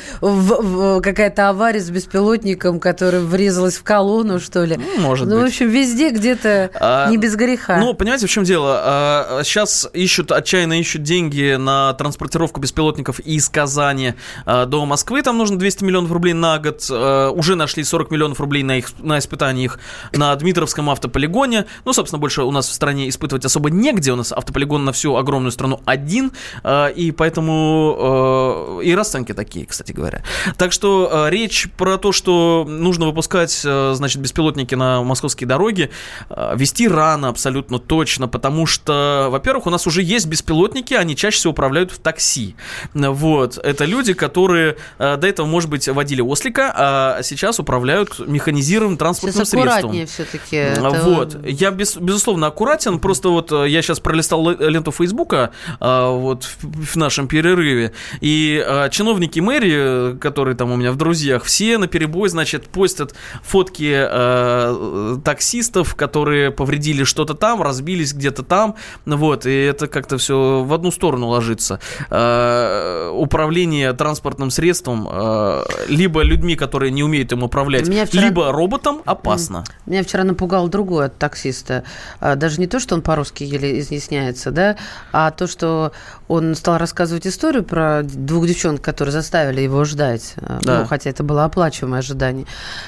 какая-то 1.03 1.51
авария 1.51 1.81
с 1.81 1.91
беспилотником, 1.91 2.81
который 2.81 3.21
врезалась 3.21 3.77
в 3.77 3.83
колонну, 3.83 4.41
что 4.41 4.65
ли. 4.65 4.77
Ну, 4.77 5.03
может 5.03 5.29
ну, 5.29 5.37
быть. 5.37 5.45
в 5.45 5.47
общем, 5.49 5.69
везде 5.69 6.11
где-то 6.11 6.71
а, 6.75 7.11
не 7.11 7.19
без 7.19 7.37
греха. 7.37 7.77
Ну, 7.77 7.93
понимаете, 7.93 8.27
в 8.27 8.31
чем 8.31 8.45
дело? 8.45 8.81
А, 8.83 9.41
сейчас 9.45 9.89
ищут, 9.93 10.33
отчаянно 10.33 10.81
ищут 10.81 11.03
деньги 11.03 11.57
на 11.59 11.93
транспортировку 11.93 12.61
беспилотников 12.61 13.21
из 13.21 13.49
Казани 13.49 13.98
а, 14.47 14.67
до 14.67 14.85
Москвы. 14.87 15.23
Там 15.23 15.39
нужно 15.39 15.59
200 15.59 15.85
миллионов 15.85 16.11
рублей 16.13 16.35
на 16.35 16.59
год. 16.59 16.87
А, 16.91 17.31
уже 17.31 17.57
нашли 17.57 17.85
40 17.85 18.11
миллионов 18.11 18.41
рублей 18.41 18.63
на, 18.63 18.79
их, 18.79 18.91
на 18.99 19.19
испытание 19.19 19.67
их 19.67 19.79
на 20.13 20.35
Дмитровском 20.35 20.91
автополигоне. 20.91 21.67
Ну, 21.85 21.93
собственно, 21.93 22.21
больше 22.21 22.43
у 22.43 22.51
нас 22.51 22.69
в 22.69 22.73
стране 22.73 23.09
испытывать 23.09 23.45
особо 23.45 23.71
негде. 23.71 24.13
У 24.13 24.17
нас 24.17 24.33
автополигон 24.33 24.85
на 24.85 24.93
всю 24.93 25.17
огромную 25.17 25.53
страну 25.53 25.81
один. 25.85 26.33
А, 26.63 26.89
и 26.89 27.11
поэтому 27.11 28.81
и 28.83 28.95
расценки 28.95 29.33
такие, 29.33 29.67
кстати 29.67 29.93
говоря. 29.93 30.23
Так 30.57 30.73
что 30.73 31.27
э, 31.27 31.31
речь 31.31 31.69
про 31.77 31.99
то, 31.99 32.13
что 32.13 32.65
нужно 32.69 33.07
выпускать, 33.07 33.63
э, 33.65 33.93
значит, 33.95 34.21
беспилотники 34.21 34.75
на 34.75 35.03
московские 35.03 35.47
дороги, 35.47 35.91
э, 36.31 36.53
вести 36.57 36.89
рано 36.89 37.29
абсолютно 37.29 37.79
точно, 37.79 38.29
потому 38.29 38.67
что, 38.67 39.29
во-первых, 39.31 39.67
у 39.67 39.71
нас 39.71 39.87
уже 39.87 40.03
есть 40.03 40.27
беспилотники, 40.27 40.95
они 40.95 41.17
чаще 41.17 41.39
всего 41.39 41.53
управляют 41.53 41.91
в 41.91 41.99
такси. 41.99 42.57
Вот. 42.95 43.59
Это 43.59 43.85
люди, 43.89 44.13
которые 44.15 44.77
э, 44.99 45.17
до 45.17 45.27
этого, 45.27 45.47
может 45.47 45.69
быть, 45.69 45.89
водили 45.89 46.21
ослика, 46.21 46.73
а 46.75 47.23
сейчас 47.23 47.59
управляют 47.59 48.19
механизированным 48.19 48.97
транспортным 48.97 49.45
сейчас 49.45 49.51
средством. 49.51 50.07
все-таки. 50.07 50.57
Это... 50.57 50.91
Вот. 51.05 51.37
Я, 51.45 51.71
без, 51.71 51.97
безусловно, 51.97 52.47
аккуратен, 52.47 52.99
просто 52.99 53.29
вот 53.31 53.53
э, 53.53 53.69
я 53.69 53.83
сейчас 53.83 54.01
пролистал 54.01 54.51
ленту 54.51 54.93
Фейсбука 54.93 55.51
э, 55.81 56.11
вот 56.11 56.45
в, 56.45 56.93
в 56.93 56.97
нашем 56.97 57.29
перерыве, 57.29 57.93
и 58.21 58.65
э, 58.65 58.89
чиновники 58.91 59.09
чиновники 59.19 59.41
мэрии, 59.41 60.17
которые 60.19 60.57
там 60.57 60.73
у 60.73 60.77
меня 60.77 60.93
в 60.93 60.97
друзьях, 60.97 61.45
все 61.45 61.79
на 61.79 61.87
перебой, 61.87 62.29
значит, 62.29 62.69
постят 62.69 63.15
фотки 63.43 63.93
э, 63.95 65.17
таксистов, 65.25 65.95
которые 65.95 66.51
повредили 66.51 67.05
что-то 67.05 67.35
там, 67.35 67.63
разбились 67.63 68.13
где-то 68.13 68.43
там, 68.43 68.75
вот, 69.07 69.47
и 69.47 69.53
это 69.53 69.87
как-то 69.87 70.19
все 70.19 70.63
в 70.63 70.73
одну 70.73 70.91
сторону 70.91 71.29
ложится. 71.29 71.81
Э, 72.11 73.11
управление 73.13 73.78
транспортным 73.97 74.51
средством 74.51 75.09
э, 75.11 75.63
либо 75.89 76.23
людьми, 76.23 76.57
которые 76.57 76.91
не 76.91 77.03
умеют 77.03 77.33
им 77.33 77.43
управлять, 77.43 77.87
вчера... 77.87 78.25
либо 78.25 78.53
роботом 78.53 79.03
опасно. 79.05 79.65
Меня 79.87 80.03
вчера 80.03 80.25
напугал 80.25 80.69
другой 80.69 81.07
от 81.07 81.19
таксиста. 81.19 81.85
А, 82.21 82.35
даже 82.37 82.61
не 82.61 82.67
то, 82.67 82.81
что 82.81 82.95
он 82.95 83.03
по-русски 83.03 83.45
еле 83.45 83.81
изъясняется, 83.81 84.51
да, 84.51 84.77
а 85.13 85.31
то, 85.31 85.47
что 85.47 85.93
он 86.29 86.55
стал 86.55 86.79
рассказывать 86.79 87.27
историю 87.27 87.65
про 87.65 88.03
двух 88.03 88.47
девчонок, 88.47 88.83
которые 88.83 89.13
заставили 89.13 89.61
его 89.61 89.85
ждать. 89.85 90.35
Э, 90.37 90.59
да. 90.63 90.81
Ну, 90.81 90.87
хотя 90.87 91.11
это 91.11 91.23
было 91.23 91.45
оплачиваемое 91.45 92.01
ожидание. 92.01 92.47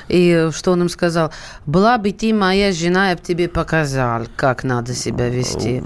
И 0.09 0.51
что 0.53 0.73
он 0.73 0.83
им 0.83 0.89
сказал? 0.89 1.33
Была 1.67 1.99
бы 1.99 2.13
ты 2.13 2.35
моя 2.35 2.73
жена, 2.73 3.11
я 3.11 3.17
бы 3.17 3.23
тебе 3.23 3.49
показал, 3.49 4.27
как 4.37 4.65
надо 4.65 4.95
себя 4.95 5.29
вести. 5.29 5.83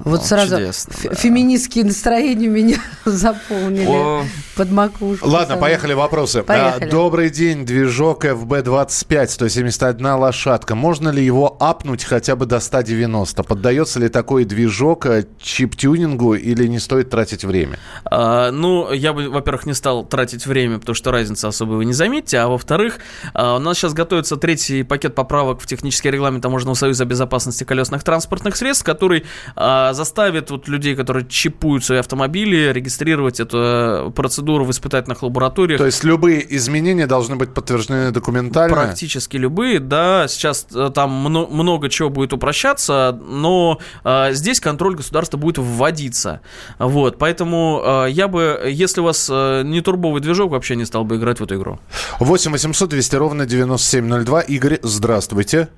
Вот 0.00 0.24
сразу 0.24 0.56
чудесно, 0.56 1.14
феминистские 1.14 1.84
настроения 1.84 2.48
меня 2.48 2.78
заполнили 3.04 3.86
О. 3.86 4.24
под 4.56 4.70
макушку. 4.70 5.28
Ладно, 5.28 5.54
самой. 5.54 5.60
поехали 5.62 5.92
вопросы. 5.92 6.42
Поехали. 6.42 6.90
Добрый 6.90 7.30
день, 7.30 7.64
движок 7.64 8.24
FB25, 8.24 9.26
171 9.28 10.06
лошадка. 10.06 10.74
Можно 10.74 11.10
ли 11.10 11.24
его 11.24 11.56
апнуть 11.60 12.04
хотя 12.04 12.36
бы 12.36 12.46
до 12.46 12.60
190? 12.60 13.42
Поддается 13.42 14.00
ли 14.00 14.08
такой 14.08 14.44
движок 14.44 15.06
э, 15.06 15.26
чип-тюнингу 15.40 16.34
или 16.34 16.66
не 16.66 16.78
стоит 16.78 17.10
тратить 17.10 17.44
время? 17.44 17.78
А, 18.04 18.50
ну, 18.50 18.92
я 18.92 19.12
бы, 19.12 19.28
во-первых, 19.28 19.66
не 19.66 19.74
стал 19.74 20.04
тратить 20.04 20.46
время, 20.46 20.78
потому 20.78 20.94
что 20.94 21.10
разницы 21.10 21.46
особо 21.46 21.72
вы 21.72 21.84
не 21.84 21.92
заметите. 21.92 22.38
А 22.38 22.48
во-вторых, 22.48 22.98
а, 23.34 23.56
у 23.56 23.58
нас 23.58 23.76
сейчас 23.78 23.92
готовится 23.92 24.36
третий 24.36 24.82
пакет 24.82 25.14
поправок 25.14 25.60
в 25.60 25.66
технический 25.66 26.10
регламент 26.10 26.42
Таможенного 26.42 26.74
союза 26.74 27.04
безопасности 27.04 27.64
колесных 27.64 28.04
транспортных 28.04 28.56
средств, 28.56 28.84
который 28.84 29.24
а, 29.54 29.92
заставит 29.92 30.50
вот 30.50 30.68
людей, 30.68 30.94
которые 30.94 31.26
чипуют 31.26 31.84
свои 31.84 31.98
автомобили, 31.98 32.72
регистрировать 32.72 33.40
эту 33.40 33.58
э, 33.58 34.10
процедуру 34.26 34.64
в 34.64 34.70
испытательных 34.72 35.22
лабораториях. 35.22 35.78
То 35.78 35.86
есть 35.86 36.02
любые 36.02 36.44
изменения 36.56 37.06
должны 37.06 37.36
быть 37.36 37.54
подтверждены 37.54 38.10
документально? 38.10 38.74
Практически 38.74 39.36
любые, 39.36 39.78
да. 39.78 40.26
Сейчас 40.26 40.66
э, 40.74 40.90
там 40.92 41.10
много 41.12 41.88
чего 41.88 42.10
будет 42.10 42.32
упрощаться, 42.32 43.16
но 43.24 43.78
а, 44.02 44.32
здесь 44.32 44.58
контроль 44.58 44.96
государства 44.96 45.36
будет 45.36 45.58
вводиться. 45.58 46.40
Вот, 46.78 47.18
поэтому 47.18 48.06
я 48.08 48.26
бы, 48.26 48.60
если 48.66 49.00
у 49.00 49.04
вас 49.04 49.28
не 49.28 49.76
не 49.76 49.82
турбовый 49.82 50.22
движок, 50.22 50.50
вообще 50.50 50.74
не 50.74 50.86
стал 50.86 51.04
бы 51.04 51.16
играть 51.16 51.38
в 51.38 51.44
эту 51.44 51.56
игру. 51.56 51.78
8 52.18 52.50
800 52.50 52.88
200 52.88 53.16
ровно 53.16 53.46
9702. 53.46 54.40
Игорь, 54.40 54.78
здравствуйте. 54.82 55.68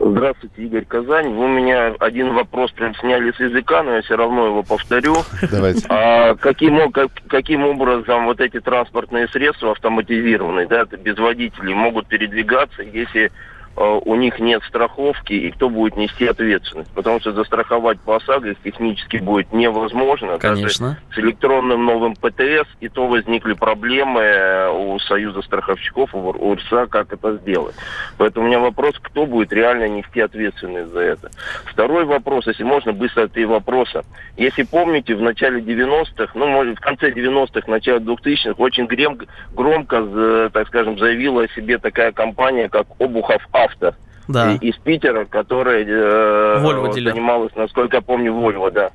Здравствуйте, 0.00 0.62
Игорь 0.62 0.84
Казань. 0.84 1.34
Вы 1.34 1.44
у 1.44 1.48
меня 1.48 1.94
один 1.98 2.32
вопрос 2.32 2.70
прям 2.72 2.94
сняли 2.96 3.32
с 3.32 3.40
языка, 3.40 3.82
но 3.82 3.96
я 3.96 4.02
все 4.02 4.16
равно 4.16 4.46
его 4.46 4.62
повторю. 4.62 5.16
Давайте. 5.50 5.86
А 5.88 6.34
каким, 6.36 6.90
как, 6.92 7.10
каким 7.28 7.64
образом 7.64 8.26
вот 8.26 8.40
эти 8.40 8.60
транспортные 8.60 9.28
средства 9.28 9.72
автоматизированные, 9.72 10.66
да, 10.66 10.84
без 10.84 11.16
водителей 11.18 11.74
могут 11.74 12.06
передвигаться, 12.06 12.82
если 12.82 13.32
у 13.78 14.14
них 14.16 14.40
нет 14.40 14.62
страховки 14.64 15.32
и 15.32 15.50
кто 15.50 15.68
будет 15.68 15.96
нести 15.96 16.26
ответственность. 16.26 16.90
Потому 16.94 17.20
что 17.20 17.32
застраховать 17.32 18.00
по 18.00 18.16
ОСАГО 18.16 18.54
технически 18.64 19.18
будет 19.18 19.52
невозможно. 19.52 20.38
Конечно. 20.38 20.88
Даже 20.88 21.14
с 21.14 21.18
электронным 21.18 21.84
новым 21.84 22.14
ПТС 22.16 22.68
и 22.80 22.88
то 22.88 23.06
возникли 23.06 23.52
проблемы 23.52 24.20
э, 24.20 24.70
у 24.70 24.98
Союза 25.00 25.42
страховщиков, 25.42 26.14
у 26.14 26.18
УРСА, 26.18 26.86
как 26.86 27.12
это 27.12 27.36
сделать. 27.36 27.74
Поэтому 28.16 28.46
у 28.46 28.48
меня 28.48 28.58
вопрос, 28.58 28.94
кто 29.00 29.26
будет 29.26 29.52
реально 29.52 29.88
нести 29.88 30.20
ответственность 30.20 30.90
за 30.90 31.00
это. 31.00 31.30
Второй 31.66 32.04
вопрос, 32.04 32.46
если 32.46 32.64
можно, 32.64 32.92
быстро 32.92 33.28
три 33.28 33.44
вопроса. 33.44 34.04
Если 34.36 34.64
помните, 34.64 35.14
в 35.14 35.22
начале 35.22 35.60
90-х, 35.60 36.32
ну, 36.34 36.46
может, 36.46 36.78
в 36.78 36.80
конце 36.80 37.10
90-х, 37.10 37.70
начале 37.70 37.98
2000-х, 37.98 38.54
очень 38.58 38.86
грем- 38.86 39.26
громко, 39.52 40.04
э, 40.04 40.50
так 40.52 40.66
скажем, 40.68 40.98
заявила 40.98 41.44
о 41.44 41.48
себе 41.48 41.78
такая 41.78 42.12
компания, 42.12 42.68
как 42.68 42.86
Обухов 42.98 43.46
Авто. 43.68 43.94
Да. 44.28 44.54
Из 44.54 44.76
Питера, 44.76 45.24
которая 45.24 45.84
э, 45.84 46.60
занималась, 46.92 47.52
насколько 47.56 47.96
я 47.96 48.02
помню, 48.02 48.32
Вольво, 48.34 48.70
да. 48.70 48.90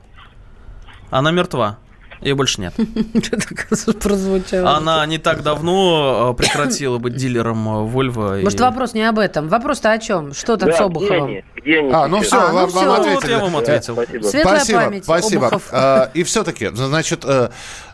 Она 1.09 1.31
мертва. 1.31 1.77
Ее 2.21 2.35
больше 2.35 2.61
нет. 2.61 2.73
Прозвучало. 4.01 4.77
Она 4.77 5.05
не 5.05 5.17
так 5.17 5.43
давно 5.43 6.31
э, 6.31 6.37
прекратила 6.41 6.97
быть 6.97 7.15
дилером 7.15 7.67
э, 7.67 8.39
и- 8.39 8.43
Может, 8.43 8.61
вопрос 8.61 8.93
не 8.93 9.03
об 9.03 9.19
этом. 9.19 9.49
Вопрос-то 9.49 9.91
о 9.91 9.97
чем? 9.97 10.33
Что 10.33 10.55
там 10.55 10.69
Да, 10.69 10.75
с 10.75 10.77
где 10.77 10.85
Обуховым? 10.85 11.23
они? 11.25 11.43
Где 11.57 11.79
они 11.79 11.91
А, 11.91 12.07
ну 12.07 12.21
все, 12.21 12.37
А, 12.37 12.47
ну 12.49 12.53
вам, 12.53 12.69
вам 12.69 12.87
Вот 12.87 12.99
ответили. 12.99 13.31
я 13.31 13.39
вам 13.39 13.57
ответил. 13.57 13.93
Спасибо. 13.95 14.23
Светлая 14.23 14.55
спасибо, 14.59 14.79
память, 14.79 15.03
спасибо. 15.03 15.47
Обухов. 15.47 15.69
А, 15.73 16.11
и 16.13 16.23
все-таки, 16.23 16.69
значит, 16.73 17.25
э, 17.25 17.49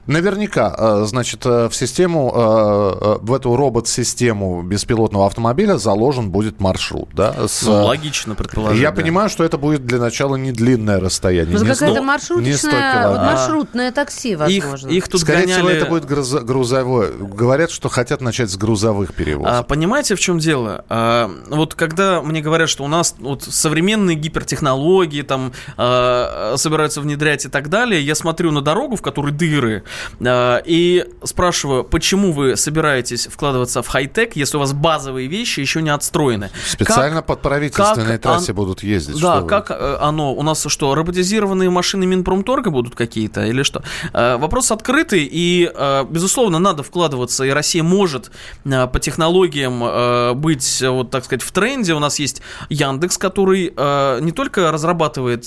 наверняка, 0.10 0.76
э, 0.78 1.04
значит, 1.06 1.45
э, 1.45 1.69
в 1.69 1.76
систему, 1.76 2.32
э, 2.36 3.17
в 3.22 3.34
эту 3.34 3.56
робот-систему 3.56 4.62
беспилотного 4.63 5.26
автомобиля 5.28 5.78
заложен 5.78 6.30
будет 6.32 6.60
маршрут, 6.60 7.10
да? 7.13 7.48
с, 7.48 7.63
Ну, 7.63 7.86
логично 7.86 8.36
предположить. 8.36 8.82
Я 8.82 8.91
да. 8.91 9.02
понимаю, 9.02 9.30
что 9.30 9.43
это 9.43 9.58
будет 9.58 9.86
для 9.86 10.00
начала 10.00 10.36
не 10.36 10.52
длинное 10.52 11.00
расстояние. 11.00 11.58
Ну, 11.58 11.63
не 11.63 11.69
какая-то 11.74 11.76
100 11.86 11.86
не 11.86 11.95
100 11.95 12.04
маршруточная, 12.04 12.72
вот 12.74 13.13
километров. 13.13 13.26
маршрутное 13.39 13.91
такси, 13.91 14.32
Их, 14.32 14.39
возможно. 14.39 14.88
их 14.89 15.08
тут 15.08 15.22
Скорее 15.22 15.41
гоняли... 15.41 15.58
всего, 15.58 15.69
это 15.69 15.86
будет 15.86 16.06
грузо- 16.06 16.41
грузовое. 16.41 17.12
Говорят, 17.13 17.69
что 17.72 17.89
хотят 17.89 18.22
начать 18.22 18.50
с 18.50 18.58
грузовых 18.58 19.13
перевозок. 19.13 19.54
А, 19.54 19.63
понимаете, 19.63 20.15
в 20.15 20.19
чем 20.19 20.39
дело? 20.39 20.86
А, 20.89 21.30
вот 21.50 21.76
когда 21.76 22.22
мне 22.22 22.41
говорят, 22.41 22.69
что 22.69 22.84
у 22.84 22.88
нас 22.88 23.15
вот 23.19 23.43
современные 23.43 24.15
гипертехнологии 24.15 25.22
там 25.22 25.54
а, 25.78 26.56
собираются 26.58 27.02
внедрять 27.02 27.45
и 27.45 27.50
так 27.50 27.69
далее, 27.69 28.02
я 28.02 28.15
смотрю 28.15 28.52
на 28.52 28.62
дорогу, 28.62 28.95
в 28.95 29.02
которой 29.02 29.32
дыры, 29.32 29.84
а, 29.84 29.98
и 30.21 31.05
спрашиваю, 31.23 31.83
почему 31.83 32.31
вы 32.31 32.55
собираетесь 32.55 33.27
вкладываться 33.27 33.81
в 33.81 33.88
хай-тек, 33.88 34.35
если 34.35 34.57
у 34.57 34.59
вас 34.59 34.73
базовые 34.73 35.27
вещи 35.27 35.59
еще 35.59 35.81
не 35.81 35.89
отстроены? 35.89 36.49
Специально 36.65 37.17
Как- 37.17 37.25
по 37.25 37.35
правительственной 37.35 38.13
как 38.13 38.21
трассе 38.21 38.51
он- 38.51 38.55
будут 38.55 38.83
ездить. 38.83 39.15
Да, 39.21 39.35
что 39.35 39.41
вы. 39.43 39.47
как 39.47 39.71
э, 39.71 39.97
оно? 40.01 40.33
У 40.33 40.43
нас 40.43 40.65
что, 40.67 40.93
роботизированные 40.95 41.69
машины 41.69 42.05
Минпромторга 42.05 42.69
будут 42.69 42.95
какие-то 42.95 43.45
или 43.45 43.63
что? 43.63 43.83
Э, 44.13 44.38
Вопрос 44.38 44.71
открытый, 44.71 45.27
и, 45.29 45.69
э, 45.73 46.05
безусловно, 46.09 46.59
надо 46.59 46.83
вкладываться, 46.83 47.43
и 47.43 47.49
Россия 47.49 47.83
может 47.83 48.31
по 48.63 48.99
технологиям 48.99 50.39
быть, 50.39 50.81
вот 50.81 51.12
так 51.12 51.25
сказать, 51.25 51.41
в 51.41 51.51
тренде. 51.51 51.93
У 51.93 51.99
нас 51.99 52.19
есть 52.19 52.41
Яндекс, 52.69 53.17
который 53.17 53.73
не 54.21 54.31
только 54.31 54.71
разрабатывает 54.71 55.45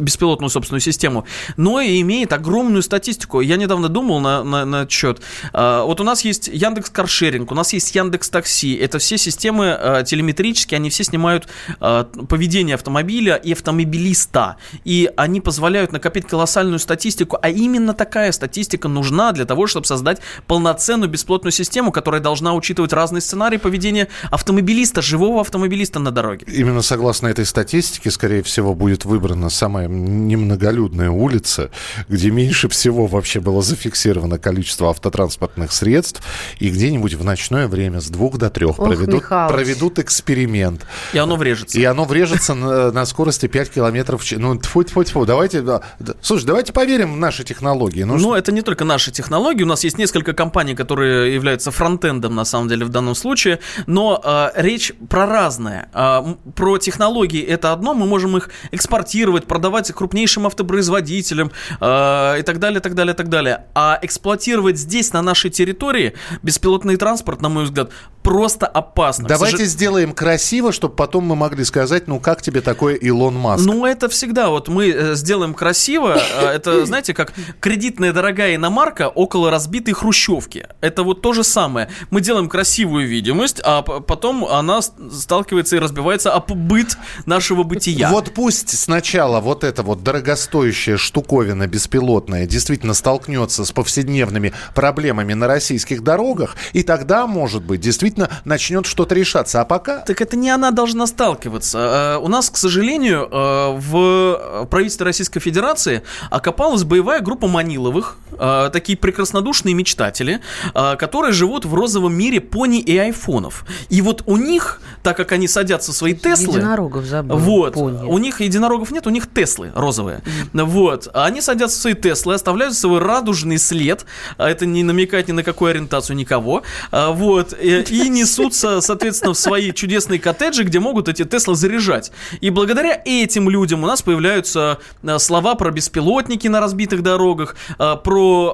беспилотную 0.00 0.50
собственную 0.50 0.80
систему, 0.80 1.26
но 1.56 1.80
и 1.80 2.00
имеет 2.00 2.32
огромную 2.32 2.82
статистику. 2.86 3.40
Я 3.40 3.56
недавно 3.56 3.88
думал 3.88 4.20
на, 4.20 4.42
на, 4.42 4.64
на 4.64 4.76
этот 4.82 4.90
счет. 4.90 5.20
Э, 5.52 5.82
Вот 5.84 6.00
у 6.00 6.04
нас 6.04 6.24
есть 6.24 6.48
Яндекс 6.48 6.90
Каршеринг, 6.90 7.52
у 7.52 7.54
нас 7.54 7.72
есть 7.72 7.94
Яндекс 7.94 8.30
Такси. 8.30 8.74
Это 8.74 8.98
все 8.98 9.18
системы 9.18 9.76
э, 9.78 10.04
телеметрические, 10.06 10.76
они 10.76 10.88
все 10.90 11.04
снимают 11.04 11.48
э, 11.80 12.04
поведение 12.28 12.74
автомобиля 12.74 13.34
и 13.34 13.52
автомобилиста. 13.52 14.56
И 14.84 15.10
они 15.16 15.40
позволяют 15.40 15.92
накопить 15.92 16.26
колоссальную 16.26 16.78
статистику, 16.78 17.38
а 17.42 17.50
именно 17.50 17.92
такая 17.92 18.32
статистика 18.32 18.88
нужна 18.88 19.32
для 19.32 19.44
того, 19.44 19.66
чтобы 19.66 19.86
создать 19.86 20.20
полноценную 20.46 21.10
бесплотную 21.10 21.52
систему, 21.52 21.92
которая 21.92 22.20
должна 22.20 22.54
учитывать 22.54 22.92
разные 22.92 23.20
сценарии 23.20 23.58
поведения 23.58 24.08
автомобилиста, 24.30 25.02
живого 25.02 25.40
автомобилиста 25.40 25.98
на 25.98 26.10
дороге. 26.10 26.46
Именно 26.46 26.82
согласно 26.82 27.26
этой 27.28 27.44
статистике, 27.44 28.10
скорее 28.10 28.42
всего, 28.42 28.74
будет 28.74 29.04
выбрана 29.04 29.50
самая 29.50 29.88
немноголюдная 29.88 31.10
улица, 31.10 31.70
где 32.08 32.30
меньше 32.30 32.65
всего 32.68 33.06
вообще 33.06 33.40
было 33.40 33.62
зафиксировано 33.62 34.38
количество 34.38 34.90
автотранспортных 34.90 35.72
средств, 35.72 36.22
и 36.58 36.68
где-нибудь 36.70 37.14
в 37.14 37.24
ночное 37.24 37.68
время 37.68 38.00
с 38.00 38.08
двух 38.08 38.38
до 38.38 38.50
трех 38.50 38.78
Ох, 38.78 38.86
проведут, 38.86 39.14
Михалыч. 39.22 39.52
проведут 39.54 39.98
эксперимент. 39.98 40.86
И 41.12 41.18
оно 41.18 41.36
врежется. 41.36 41.78
И 41.78 41.84
оно 41.84 42.04
врежется 42.04 42.54
на, 42.54 43.06
скорости 43.06 43.46
5 43.46 43.70
километров 43.70 44.22
в 44.22 44.24
час. 44.24 44.38
Ну, 44.38 44.56
тьфу, 44.56 44.82
тьфу, 44.84 45.04
тьфу, 45.04 45.24
давайте... 45.24 45.60
да, 45.62 45.82
да. 45.98 46.14
Слушай, 46.20 46.46
давайте 46.46 46.72
поверим 46.72 47.14
в 47.14 47.16
наши 47.16 47.44
технологии. 47.44 48.02
Ну, 48.02 48.14
Но 48.14 48.18
что- 48.18 48.36
это 48.36 48.52
не 48.52 48.62
только 48.62 48.84
наши 48.84 49.10
технологии. 49.12 49.62
У 49.62 49.66
нас 49.66 49.84
есть 49.84 49.98
несколько 49.98 50.32
компаний, 50.32 50.74
которые 50.74 51.34
являются 51.34 51.70
фронтендом, 51.70 52.34
на 52.34 52.44
самом 52.44 52.68
деле, 52.68 52.84
в 52.84 52.88
данном 52.88 53.14
случае. 53.14 53.60
Но 53.86 54.20
э, 54.22 54.50
речь 54.56 54.92
про 55.08 55.26
разное. 55.26 55.88
Э, 55.94 56.18
м, 56.24 56.38
про 56.54 56.78
технологии 56.78 57.42
это 57.42 57.72
одно. 57.72 57.94
Мы 57.94 58.06
можем 58.06 58.36
их 58.36 58.50
экспортировать, 58.72 59.46
продавать 59.46 59.90
крупнейшим 59.92 60.46
автопроизводителям 60.46 61.50
э, 61.80 62.36
и 62.40 62.42
так 62.42 62.55
далее, 62.58 62.80
так 62.80 62.94
далее, 62.94 63.14
так 63.14 63.28
далее. 63.28 63.64
А 63.74 63.98
эксплуатировать 64.02 64.78
здесь, 64.78 65.12
на 65.12 65.22
нашей 65.22 65.50
территории, 65.50 66.14
беспилотный 66.42 66.96
транспорт, 66.96 67.40
на 67.40 67.48
мой 67.48 67.64
взгляд, 67.64 67.90
просто 68.22 68.66
опасно. 68.66 69.28
Давайте 69.28 69.58
сожа- 69.64 69.66
сделаем 69.66 70.12
красиво, 70.12 70.72
чтобы 70.72 70.94
потом 70.96 71.24
мы 71.24 71.36
могли 71.36 71.64
сказать, 71.64 72.08
ну, 72.08 72.18
как 72.20 72.42
тебе 72.42 72.60
такое 72.60 72.94
Илон 72.96 73.36
Маск? 73.36 73.64
Ну, 73.64 73.84
это 73.86 74.08
всегда. 74.08 74.48
Вот 74.50 74.68
мы 74.68 74.88
э, 74.88 75.14
сделаем 75.14 75.54
красиво. 75.54 76.16
э, 76.40 76.46
Это, 76.46 76.84
знаете, 76.86 77.14
как 77.14 77.32
кредитная 77.60 78.12
дорогая 78.12 78.56
иномарка 78.56 79.08
около 79.08 79.50
разбитой 79.50 79.94
хрущевки. 79.94 80.66
Это 80.80 81.02
вот 81.04 81.22
то 81.22 81.32
же 81.32 81.44
самое. 81.44 81.88
Мы 82.10 82.20
делаем 82.20 82.48
красивую 82.48 83.06
видимость, 83.06 83.60
а 83.64 83.82
потом 83.82 84.44
она 84.44 84.80
сталкивается 84.82 85.76
и 85.76 85.78
разбивается 85.78 86.32
об 86.32 86.52
быт 86.52 86.96
нашего 87.26 87.62
бытия. 87.62 88.08
Вот 88.10 88.32
пусть 88.34 88.76
сначала 88.76 89.40
вот 89.40 89.62
эта 89.64 89.82
вот 89.82 90.02
дорогостоящая 90.02 90.96
штуковина 90.96 91.66
беспилотная 91.66 92.45
действительно 92.46 92.94
столкнется 92.94 93.64
с 93.64 93.72
повседневными 93.72 94.52
проблемами 94.74 95.34
на 95.34 95.46
российских 95.46 96.02
дорогах, 96.02 96.56
и 96.72 96.82
тогда, 96.82 97.26
может 97.26 97.62
быть, 97.62 97.80
действительно 97.80 98.30
начнет 98.44 98.86
что-то 98.86 99.14
решаться. 99.14 99.60
А 99.60 99.64
пока... 99.64 99.98
Так 99.98 100.20
это 100.20 100.36
не 100.36 100.50
она 100.50 100.70
должна 100.70 101.06
сталкиваться. 101.06 102.16
Э, 102.16 102.24
У 102.24 102.28
нас, 102.28 102.50
к 102.50 102.56
сожалению, 102.56 103.28
э, 103.30 103.78
в 103.78 104.66
правительстве 104.70 105.04
Российской 105.06 105.40
Федерации 105.40 106.02
окопалась 106.30 106.84
боевая 106.84 107.20
группа 107.20 107.46
Маниловых, 107.48 108.16
э, 108.38 108.70
такие 108.72 108.96
прекраснодушные 108.98 109.74
мечтатели, 109.74 110.40
э, 110.74 110.96
которые 110.96 111.32
живут 111.32 111.64
в 111.64 111.74
розовом 111.74 112.14
мире 112.14 112.40
пони 112.40 112.80
и 112.80 112.96
айфонов. 112.96 113.64
И 113.88 114.02
вот 114.02 114.22
у 114.26 114.36
них, 114.36 114.80
так 115.02 115.16
как 115.16 115.32
они 115.32 115.48
садятся 115.48 115.92
в 115.92 115.94
свои 115.94 116.14
Теслы... 116.14 116.58
Единорогов 116.58 117.04
забыл. 117.04 117.36
Вот. 117.36 117.74
Пони. 117.74 118.04
У 118.04 118.18
них 118.18 118.40
единорогов 118.40 118.90
нет, 118.90 119.06
у 119.06 119.10
них 119.10 119.26
Теслы 119.32 119.72
розовые. 119.74 120.22
Вот. 120.52 121.08
А 121.12 121.26
Они 121.26 121.40
садятся 121.40 121.78
в 121.78 121.82
свои 121.82 121.94
Теслы, 121.94 122.34
оставляют 122.34 122.74
свой 122.74 123.00
радужный 123.00 123.58
след. 123.58 124.06
А 124.38 124.48
Это 124.48 124.66
не 124.66 124.82
намекает 124.82 125.28
ни 125.28 125.32
на 125.32 125.42
какую 125.42 125.70
ориентацию 125.70 126.16
никого. 126.16 126.62
А, 126.90 127.10
Вот. 127.12 127.54
И, 127.60 127.82
и 127.82 128.08
несутся, 128.08 128.80
соответственно, 128.80 129.34
в 129.34 129.38
свои 129.38 129.72
чудесные 129.72 130.18
коттеджи, 130.18 130.64
где 130.64 130.80
могут 130.80 131.08
эти 131.08 131.24
Теслы 131.24 131.54
заряжать. 131.54 132.12
И 132.40 132.50
благодаря 132.50 133.00
этим 133.04 133.48
людям 133.50 133.84
у 133.84 133.86
нас 133.86 134.02
появляются 134.02 134.78
а, 135.04 135.18
слова 135.18 135.54
про 135.54 135.70
беспилотники 135.70 136.48
на 136.48 136.60
разбитых 136.60 137.02
дорогах, 137.02 137.56
а, 137.78 137.96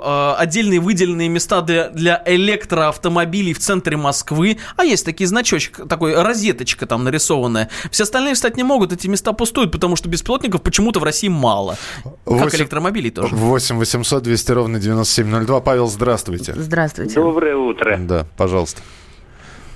а, 0.03 0.37
отдельные 0.39 0.81
выделенные 0.81 1.29
места 1.29 1.61
для, 1.63 1.89
для 1.91 2.23
электроавтомобилей 2.27 3.53
в 3.53 3.59
центре 3.59 3.97
Москвы. 3.97 4.59
А 4.77 4.85
есть 4.85 5.05
такие 5.05 5.27
значочек, 5.27 5.87
такой 5.89 6.15
розеточка 6.21 6.87
там 6.87 7.05
нарисованная. 7.05 7.69
Все 7.91 8.05
остальные 8.05 8.35
встать 8.35 8.57
не 8.57 8.63
могут, 8.65 8.93
эти 8.93 9.07
места 9.09 9.33
пустуют, 9.33 9.73
потому 9.73 9.97
что 9.97 10.09
беспилотников 10.09 10.63
почему-то 10.63 11.01
в 11.01 11.05
России 11.05 11.29
мало. 11.29 11.77
Как 12.05 12.13
Восемь- 12.25 12.59
электромобилей 12.61 13.11
тоже. 13.11 13.35
8 13.35 13.77
800 13.79 14.23
200 14.23 14.53
ровно 14.53 14.79
9702. 14.79 15.61
Павел, 15.61 15.87
здравствуйте. 15.89 16.55
Здравствуйте. 16.57 17.15
Доброе 17.15 17.57
утро. 17.57 17.97
Да, 18.01 18.27
пожалуйста. 18.37 18.83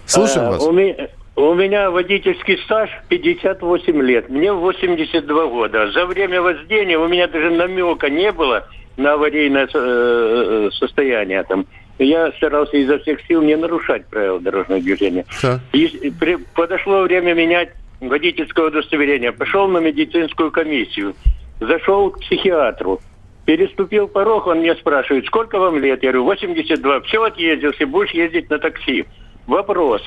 Слушаем 0.07 0.49
Э, 0.49 0.51
вас. 0.53 0.63
У 0.63 0.73
меня, 0.73 1.09
у 1.35 1.55
меня 1.55 1.91
водительский 1.91 2.59
стаж 2.65 2.89
58 3.09 4.01
лет. 4.03 4.29
Мне 4.31 4.53
82 4.53 5.47
года. 5.47 5.91
За 5.93 6.07
время 6.07 6.41
вождения 6.41 6.99
у 6.99 7.09
меня 7.09 7.27
даже 7.27 7.51
намека 7.51 8.09
не 8.09 8.31
было 8.33 8.69
на 8.97 9.15
аварийное 9.15 9.69
э, 9.73 10.71
состояние 10.73 11.43
там. 11.45 11.67
Я 11.99 12.31
старался 12.33 12.77
изо 12.77 12.99
всех 12.99 13.21
сил 13.27 13.41
не 13.43 13.57
нарушать 13.57 14.07
правила 14.07 14.39
дорожного 14.39 14.81
движения. 14.83 15.25
И 15.73 16.13
при- 16.21 16.37
подошло 16.55 17.03
время 17.03 17.33
менять 17.35 17.71
водительское 18.01 18.67
удостоверение. 18.67 19.33
Пошел 19.33 19.67
на 19.69 19.79
медицинскую 19.79 20.51
комиссию. 20.51 21.15
Зашел 21.61 22.11
к 22.11 22.21
психиатру. 22.21 23.01
Переступил 23.47 24.09
порог, 24.09 24.47
он 24.47 24.59
мне 24.59 24.75
спрашивает, 24.75 25.25
сколько 25.27 25.59
вам 25.59 25.79
лет? 25.79 26.03
Я 26.03 26.11
говорю, 26.11 26.25
82. 26.25 27.01
Все 27.03 27.23
отъездился, 27.25 27.87
будешь 27.87 28.11
ездить 28.11 28.51
на 28.51 28.59
такси. 28.59 29.07
Вопрос. 29.47 30.03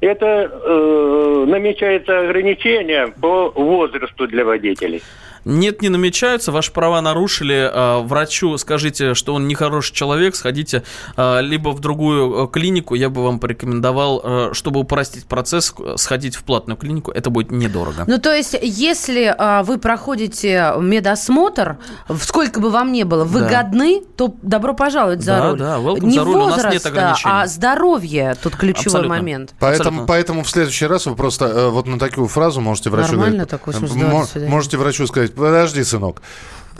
это 0.00 0.50
э, 0.52 1.44
намечается 1.48 2.20
ограничение 2.20 3.08
по 3.20 3.50
возрасту 3.50 4.26
для 4.28 4.44
водителей. 4.44 5.02
Нет, 5.44 5.82
не 5.82 5.88
намечаются, 5.88 6.52
ваши 6.52 6.72
права 6.72 7.00
нарушили. 7.00 7.70
А, 7.72 8.00
врачу 8.00 8.56
скажите, 8.58 9.14
что 9.14 9.34
он 9.34 9.48
нехороший 9.48 9.94
человек, 9.94 10.34
сходите 10.36 10.82
а, 11.16 11.40
либо 11.40 11.70
в 11.70 11.80
другую 11.80 12.44
э, 12.46 12.48
клинику. 12.50 12.94
Я 12.94 13.08
бы 13.10 13.22
вам 13.24 13.38
порекомендовал, 13.38 14.20
э, 14.22 14.50
чтобы 14.52 14.80
упростить 14.80 15.26
процесс, 15.26 15.74
сходить 15.96 16.36
в 16.36 16.44
платную 16.44 16.76
клинику. 16.76 17.10
Это 17.10 17.30
будет 17.30 17.50
недорого. 17.50 18.04
Ну, 18.06 18.18
то 18.18 18.34
есть, 18.34 18.56
если 18.60 19.34
вы 19.64 19.78
проходите 19.78 20.74
медосмотр, 20.78 21.78
сколько 22.20 22.60
бы 22.60 22.70
вам 22.70 22.92
ни 22.92 23.02
было, 23.02 23.24
вы 23.24 23.40
Да. 23.40 23.48
годны, 23.62 24.02
то 24.16 24.34
добро 24.42 24.74
пожаловать 24.74 25.22
за 25.22 25.32
Да, 25.36 25.50
руль. 25.50 25.58
да, 25.58 25.76
welcome 25.78 26.04
Не 26.06 26.14
за 26.18 26.24
руль, 26.24 26.34
у 26.34 26.38
нас 26.46 26.54
возраст, 26.56 26.74
нет 26.74 26.86
ограничений. 26.86 27.34
а 27.34 27.46
здоровье 27.46 28.36
тут 28.42 28.56
ключевой 28.56 29.00
Абсолютно. 29.00 29.08
момент. 29.16 29.54
Поэтому, 29.58 30.06
поэтому 30.06 30.42
в 30.44 30.50
следующий 30.50 30.86
раз 30.86 31.06
вы 31.06 31.14
просто 31.16 31.46
э, 31.46 31.68
вот 31.68 31.86
на 31.86 31.98
такую 31.98 32.28
фразу 32.28 32.60
можете 32.60 32.90
врачу 32.90 33.12
Нормально 33.12 33.46
говорить, 33.46 33.50
такой 33.50 33.74
э, 33.74 34.48
можете 34.48 34.76
врачу 34.76 35.06
сказать, 35.06 35.31
подожди, 35.34 35.84
сынок, 35.84 36.22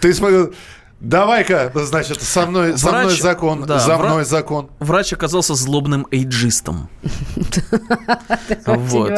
ты 0.01 0.13
смотри, 0.15 0.53
давай-ка, 1.03 1.71
значит, 1.75 2.23
со 2.23 2.47
мной, 2.47 2.79
со 2.79 2.89
мной 2.91 3.07
Врач- 3.07 3.21
закон, 3.21 3.65
да, 3.67 3.79
за 3.79 3.93
вра- 3.93 4.07
мной 4.07 4.25
закон. 4.25 4.71
Врач 4.79 5.13
оказался 5.13 5.55
злобным 5.55 6.07
эйджистом. 6.11 6.89
Вот. 8.67 9.11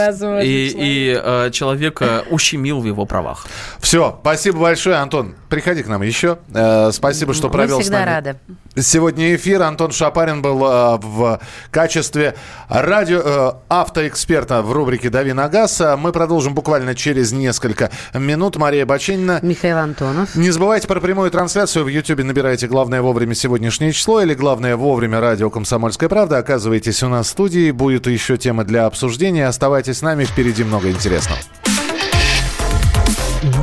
И, 0.43 0.73
и 0.77 1.21
э, 1.23 1.51
человека 1.53 2.25
ущемил 2.31 2.81
в 2.81 2.87
его 2.87 3.05
правах. 3.07 3.47
Все, 3.79 4.19
спасибо 4.23 4.61
большое, 4.61 4.97
Антон. 4.97 5.35
Приходи 5.49 5.83
к 5.83 5.89
нам 5.89 6.03
еще. 6.03 6.39
Э, 6.53 6.91
спасибо, 6.93 7.35
что 7.35 7.49
Мы 7.49 7.53
провел 7.53 7.79
с 7.81 7.83
всегда 7.83 8.01
нами. 8.01 8.11
рады. 8.11 8.37
Сегодня 8.77 9.35
эфир. 9.37 9.63
Антон 9.63 9.93
Шапарин 9.93 10.43
был 10.43 10.65
э, 10.65 10.99
в 11.01 11.41
качестве 11.71 12.35
радио 12.69 13.59
автоэксперта 13.69 14.63
в 14.63 14.73
рубрике 14.73 15.11
«Дави 15.11 15.33
на 15.33 15.49
газ». 15.49 15.81
А 15.81 15.97
Мы 15.97 16.13
продолжим 16.13 16.55
буквально 16.55 16.95
через 16.95 17.33
несколько 17.33 17.91
минут. 18.15 18.57
Мария 18.57 18.87
Бачинина. 18.87 19.39
Михаил 19.43 19.79
Антонов. 19.79 20.35
Не 20.35 20.51
забывайте 20.51 20.89
про 20.89 21.01
прямую 21.01 21.31
трансляцию. 21.31 21.74
В 21.83 21.89
Ютьюбе 21.89 22.23
набирайте 22.23 22.69
«Главное 22.69 23.03
вовремя 23.03 23.35
сегодняшнее 23.35 23.93
число» 23.93 24.21
или 24.21 24.35
«Главное 24.35 24.77
вовремя 24.77 25.21
радио 25.21 25.51
Комсомольская 25.51 26.09
правда». 26.09 26.39
Оказывайтесь 26.39 27.03
у 27.03 27.09
нас 27.09 27.27
в 27.27 27.31
студии. 27.31 27.73
Будет 27.73 28.07
еще 28.07 28.37
тема 28.37 28.65
для 28.65 28.87
обсуждения. 28.87 29.49
Оставайтесь 29.49 29.99
с 29.99 30.03
нами. 30.03 30.25
Впереди 30.25 30.63
много 30.63 30.91
интересного. 30.91 31.41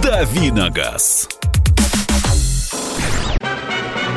«Дави 0.03 0.51
на 0.51 0.69
газ». 0.69 1.29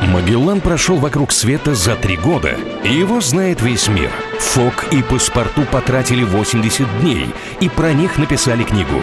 Магеллан 0.02 0.60
прошел 0.60 0.96
вокруг 0.96 1.32
света 1.32 1.74
за 1.74 1.96
три 1.96 2.16
года, 2.16 2.56
и 2.84 2.92
его 2.92 3.20
знает 3.20 3.62
весь 3.62 3.88
мир. 3.88 4.10
Фок 4.38 4.86
и 4.92 5.02
паспорту 5.02 5.62
потратили 5.70 6.24
80 6.24 7.00
дней, 7.00 7.26
и 7.60 7.68
про 7.68 7.92
них 7.92 8.18
написали 8.18 8.62
книгу. 8.62 9.02